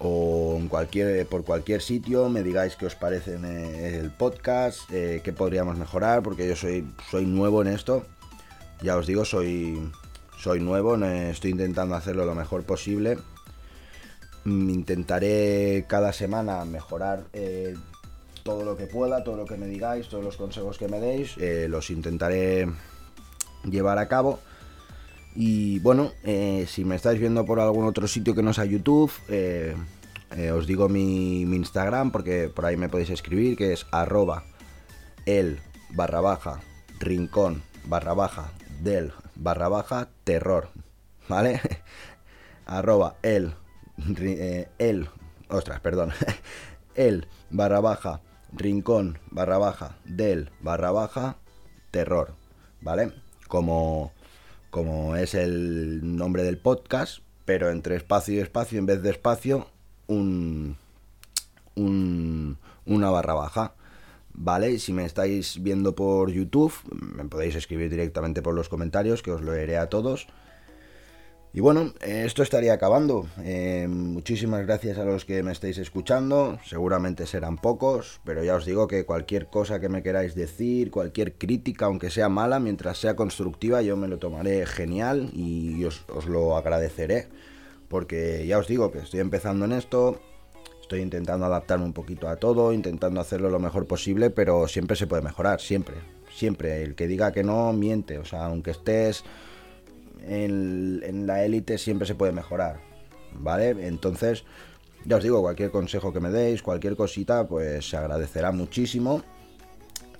o, 0.00 0.56
en 0.58 0.68
cualquier, 0.68 1.26
por 1.26 1.44
cualquier 1.44 1.82
sitio 1.82 2.28
me 2.28 2.42
digáis 2.42 2.76
qué 2.76 2.86
os 2.86 2.94
parece 2.94 3.34
el 3.34 4.10
podcast, 4.12 4.90
eh, 4.92 5.20
qué 5.22 5.32
podríamos 5.32 5.76
mejorar, 5.76 6.22
porque 6.22 6.48
yo 6.48 6.56
soy, 6.56 6.86
soy 7.10 7.26
nuevo 7.26 7.62
en 7.62 7.68
esto. 7.68 8.06
Ya 8.80 8.96
os 8.96 9.06
digo, 9.06 9.24
soy, 9.24 9.90
soy 10.38 10.60
nuevo, 10.60 10.96
estoy 11.04 11.50
intentando 11.50 11.96
hacerlo 11.96 12.24
lo 12.24 12.34
mejor 12.34 12.62
posible. 12.62 13.18
Mm, 14.44 14.70
intentaré 14.70 15.84
cada 15.88 16.12
semana 16.12 16.64
mejorar 16.64 17.24
eh, 17.32 17.74
todo 18.44 18.64
lo 18.64 18.76
que 18.76 18.86
pueda, 18.86 19.24
todo 19.24 19.36
lo 19.36 19.44
que 19.44 19.56
me 19.56 19.66
digáis, 19.66 20.08
todos 20.08 20.24
los 20.24 20.36
consejos 20.36 20.78
que 20.78 20.88
me 20.88 21.00
deis, 21.00 21.36
eh, 21.38 21.66
los 21.68 21.90
intentaré 21.90 22.66
llevar 23.64 23.98
a 23.98 24.08
cabo. 24.08 24.40
Y 25.34 25.78
bueno, 25.80 26.12
eh, 26.24 26.66
si 26.68 26.84
me 26.84 26.96
estáis 26.96 27.20
viendo 27.20 27.44
por 27.44 27.60
algún 27.60 27.86
otro 27.86 28.08
sitio 28.08 28.34
que 28.34 28.42
no 28.42 28.52
sea 28.52 28.64
YouTube, 28.64 29.12
os 30.54 30.66
digo 30.66 30.88
mi, 30.88 31.42
Instagram 31.42 32.10
porque 32.10 32.48
por 32.48 32.66
ahí 32.66 32.76
me 32.76 32.88
podéis 32.88 33.10
escribir, 33.10 33.56
que 33.56 33.72
es 33.72 33.86
arroba 33.90 34.44
el 35.26 35.58
barra 35.90 36.20
baja 36.20 36.60
rincón 36.98 37.62
barra 37.84 38.14
baja 38.14 38.50
del 38.80 39.12
barra 39.36 39.68
baja 39.68 40.08
terror, 40.24 40.68
¿vale? 41.28 41.60
arroba 42.66 43.16
el, 43.22 43.54
eh, 44.20 44.68
el, 44.78 45.08
ostras, 45.48 45.80
perdón, 45.80 46.12
el 46.94 47.26
barra 47.50 47.80
baja 47.80 48.20
rincón 48.52 49.18
barra 49.30 49.58
baja 49.58 49.98
del 50.04 50.50
barra 50.60 50.90
baja 50.90 51.36
terror, 51.90 52.34
¿vale? 52.80 53.12
Como, 53.46 54.12
como 54.70 55.16
es 55.16 55.34
el 55.34 56.16
nombre 56.16 56.42
del 56.42 56.58
podcast, 56.58 57.20
pero 57.44 57.70
entre 57.70 57.96
espacio 57.96 58.34
y 58.34 58.38
espacio, 58.38 58.78
en 58.78 58.86
vez 58.86 59.02
de 59.02 59.10
espacio, 59.10 59.68
un, 60.06 60.76
un 61.74 62.58
una 62.86 63.10
barra 63.10 63.34
baja. 63.34 63.74
¿vale? 64.32 64.78
Si 64.78 64.92
me 64.92 65.04
estáis 65.04 65.62
viendo 65.62 65.94
por 65.94 66.30
YouTube, 66.30 66.72
me 66.92 67.24
podéis 67.24 67.54
escribir 67.56 67.90
directamente 67.90 68.42
por 68.42 68.54
los 68.54 68.68
comentarios, 68.68 69.22
que 69.22 69.32
os 69.32 69.42
lo 69.42 69.52
leeré 69.52 69.78
a 69.78 69.88
todos. 69.88 70.26
Y 71.52 71.60
bueno, 71.60 71.92
esto 72.02 72.42
estaría 72.42 72.74
acabando. 72.74 73.26
Eh, 73.42 73.86
muchísimas 73.88 74.66
gracias 74.66 74.98
a 74.98 75.04
los 75.04 75.24
que 75.24 75.42
me 75.42 75.52
estáis 75.52 75.78
escuchando. 75.78 76.58
Seguramente 76.64 77.26
serán 77.26 77.56
pocos, 77.56 78.20
pero 78.24 78.44
ya 78.44 78.54
os 78.54 78.66
digo 78.66 78.86
que 78.86 79.06
cualquier 79.06 79.46
cosa 79.46 79.80
que 79.80 79.88
me 79.88 80.02
queráis 80.02 80.34
decir, 80.34 80.90
cualquier 80.90 81.34
crítica, 81.34 81.86
aunque 81.86 82.10
sea 82.10 82.28
mala, 82.28 82.60
mientras 82.60 82.98
sea 82.98 83.16
constructiva, 83.16 83.80
yo 83.82 83.96
me 83.96 84.08
lo 84.08 84.18
tomaré 84.18 84.66
genial 84.66 85.30
y 85.32 85.84
os, 85.84 86.04
os 86.14 86.26
lo 86.26 86.56
agradeceré. 86.56 87.28
Porque 87.88 88.46
ya 88.46 88.58
os 88.58 88.68
digo 88.68 88.92
que 88.92 88.98
estoy 88.98 89.20
empezando 89.20 89.64
en 89.64 89.72
esto, 89.72 90.20
Estoy 90.88 91.02
intentando 91.02 91.44
adaptarme 91.44 91.84
un 91.84 91.92
poquito 91.92 92.30
a 92.30 92.36
todo, 92.36 92.72
intentando 92.72 93.20
hacerlo 93.20 93.50
lo 93.50 93.58
mejor 93.58 93.86
posible, 93.86 94.30
pero 94.30 94.66
siempre 94.68 94.96
se 94.96 95.06
puede 95.06 95.20
mejorar, 95.20 95.60
siempre. 95.60 95.96
Siempre. 96.34 96.82
El 96.82 96.94
que 96.94 97.06
diga 97.06 97.30
que 97.30 97.44
no, 97.44 97.74
miente. 97.74 98.18
O 98.18 98.24
sea, 98.24 98.46
aunque 98.46 98.70
estés 98.70 99.22
en, 100.26 101.26
la 101.26 101.44
élite, 101.44 101.78
siempre 101.78 102.06
se 102.06 102.14
puede 102.14 102.32
mejorar. 102.32 102.80
¿Vale? 103.32 103.70
Entonces, 103.86 104.44
ya 105.04 105.16
os 105.16 105.22
digo, 105.22 105.42
cualquier 105.42 105.70
consejo 105.70 106.12
que 106.12 106.20
me 106.20 106.30
deis, 106.30 106.62
cualquier 106.62 106.96
cosita, 106.96 107.46
pues 107.46 107.88
se 107.88 107.96
agradecerá 107.96 108.52
muchísimo. 108.52 109.22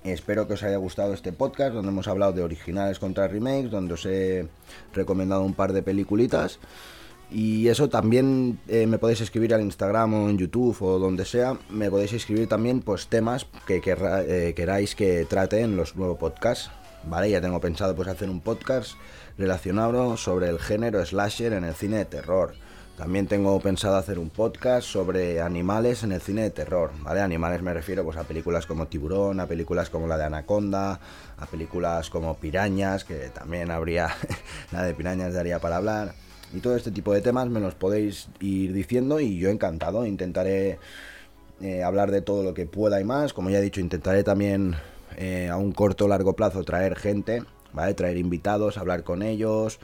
Espero 0.03 0.47
que 0.47 0.53
os 0.53 0.63
haya 0.63 0.77
gustado 0.77 1.13
este 1.13 1.33
podcast 1.33 1.73
donde 1.73 1.91
hemos 1.91 2.07
hablado 2.07 2.31
de 2.31 2.41
originales 2.41 2.99
contra 2.99 3.27
remakes, 3.27 3.69
donde 3.69 3.95
os 3.95 4.05
he 4.05 4.47
recomendado 4.93 5.43
un 5.43 5.53
par 5.53 5.73
de 5.73 5.83
peliculitas. 5.83 6.59
Y 7.31 7.67
eso 7.67 7.89
también 7.89 8.59
eh, 8.67 8.87
me 8.87 8.97
podéis 8.97 9.21
escribir 9.21 9.53
al 9.53 9.61
Instagram 9.61 10.13
o 10.13 10.29
en 10.29 10.37
YouTube 10.37 10.81
o 10.81 10.97
donde 10.97 11.25
sea. 11.25 11.57
Me 11.69 11.91
podéis 11.91 12.13
escribir 12.13 12.47
también 12.47 12.81
pues 12.81 13.07
temas 13.07 13.45
que 13.67 13.81
eh, 13.85 14.53
queráis 14.55 14.95
que 14.95 15.25
trate 15.25 15.61
en 15.61 15.75
los 15.75 15.95
nuevos 15.95 16.17
podcasts. 16.17 16.71
Vale, 17.05 17.29
ya 17.29 17.41
tengo 17.41 17.59
pensado 17.59 17.95
pues 17.95 18.07
hacer 18.07 18.29
un 18.29 18.41
podcast 18.41 18.93
relacionado 19.37 20.17
sobre 20.17 20.49
el 20.49 20.59
género 20.59 21.05
slasher 21.05 21.53
en 21.53 21.63
el 21.63 21.73
cine 21.73 21.97
de 21.97 22.05
terror. 22.05 22.53
También 22.97 23.27
tengo 23.27 23.57
pensado 23.61 23.95
hacer 23.95 24.19
un 24.19 24.29
podcast 24.29 24.85
sobre 24.85 25.39
animales 25.39 26.03
en 26.03 26.11
el 26.11 26.19
cine 26.19 26.41
de 26.41 26.49
terror, 26.49 26.91
¿vale? 27.01 27.21
Animales 27.21 27.61
me 27.61 27.73
refiero 27.73 28.03
pues 28.03 28.17
a 28.17 28.23
películas 28.23 28.65
como 28.65 28.87
Tiburón, 28.87 29.39
a 29.39 29.47
películas 29.47 29.89
como 29.89 30.07
la 30.07 30.17
de 30.17 30.25
Anaconda, 30.25 30.99
a 31.37 31.45
películas 31.45 32.09
como 32.09 32.35
Pirañas, 32.35 33.05
que 33.05 33.29
también 33.29 33.71
habría 33.71 34.09
la 34.71 34.83
de 34.83 34.93
Pirañas 34.93 35.33
daría 35.33 35.59
para 35.59 35.77
hablar 35.77 36.13
y 36.53 36.59
todo 36.59 36.75
este 36.75 36.91
tipo 36.91 37.13
de 37.13 37.21
temas 37.21 37.47
me 37.49 37.59
los 37.59 37.75
podéis 37.75 38.27
ir 38.39 38.73
diciendo 38.73 39.19
y 39.19 39.37
yo 39.37 39.49
encantado, 39.49 40.05
intentaré 40.05 40.79
eh, 41.61 41.83
hablar 41.83 42.11
de 42.11 42.21
todo 42.21 42.43
lo 42.43 42.53
que 42.53 42.65
pueda 42.65 42.99
y 42.99 43.03
más, 43.03 43.33
como 43.33 43.49
ya 43.49 43.59
he 43.59 43.61
dicho, 43.61 43.81
intentaré 43.81 44.23
también 44.23 44.75
eh, 45.17 45.49
a 45.49 45.57
un 45.57 45.71
corto 45.71 46.05
o 46.05 46.07
largo 46.07 46.35
plazo 46.35 46.63
traer 46.63 46.95
gente, 46.95 47.43
¿vale? 47.73 47.93
Traer 47.93 48.17
invitados, 48.17 48.77
hablar 48.77 49.03
con 49.03 49.23
ellos 49.23 49.79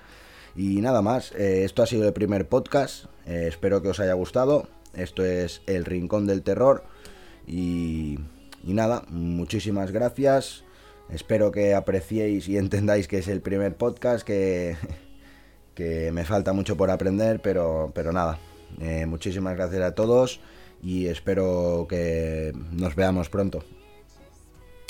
y 0.55 0.81
nada 0.81 1.01
más, 1.01 1.31
eh, 1.33 1.65
esto 1.65 1.83
ha 1.83 1.88
sido 1.88 2.07
el 2.07 2.13
primer 2.13 2.47
podcast, 2.47 3.05
espero 3.25 3.81
que 3.81 3.89
os 3.89 3.99
haya 3.99 4.13
gustado, 4.13 4.67
esto 4.93 5.25
es 5.25 5.61
El 5.67 5.85
Rincón 5.85 6.27
del 6.27 6.43
Terror 6.43 6.83
y, 7.45 8.19
y 8.63 8.73
nada, 8.73 9.03
muchísimas 9.09 9.91
gracias. 9.91 10.63
Espero 11.07 11.51
que 11.51 11.75
apreciéis 11.75 12.47
y 12.47 12.57
entendáis 12.57 13.07
que 13.07 13.19
es 13.19 13.27
el 13.27 13.41
primer 13.41 13.75
podcast, 13.75 14.25
que 14.25 14.75
que 15.75 16.11
me 16.11 16.23
falta 16.23 16.53
mucho 16.53 16.75
por 16.77 16.89
aprender, 16.89 17.41
pero, 17.41 17.91
pero 17.93 18.11
nada. 18.11 18.39
Eh, 18.81 19.05
muchísimas 19.05 19.55
gracias 19.55 19.83
a 19.83 19.93
todos 19.93 20.39
y 20.81 21.07
espero 21.07 21.85
que 21.88 22.53
nos 22.71 22.95
veamos 22.95 23.29
pronto. 23.29 23.63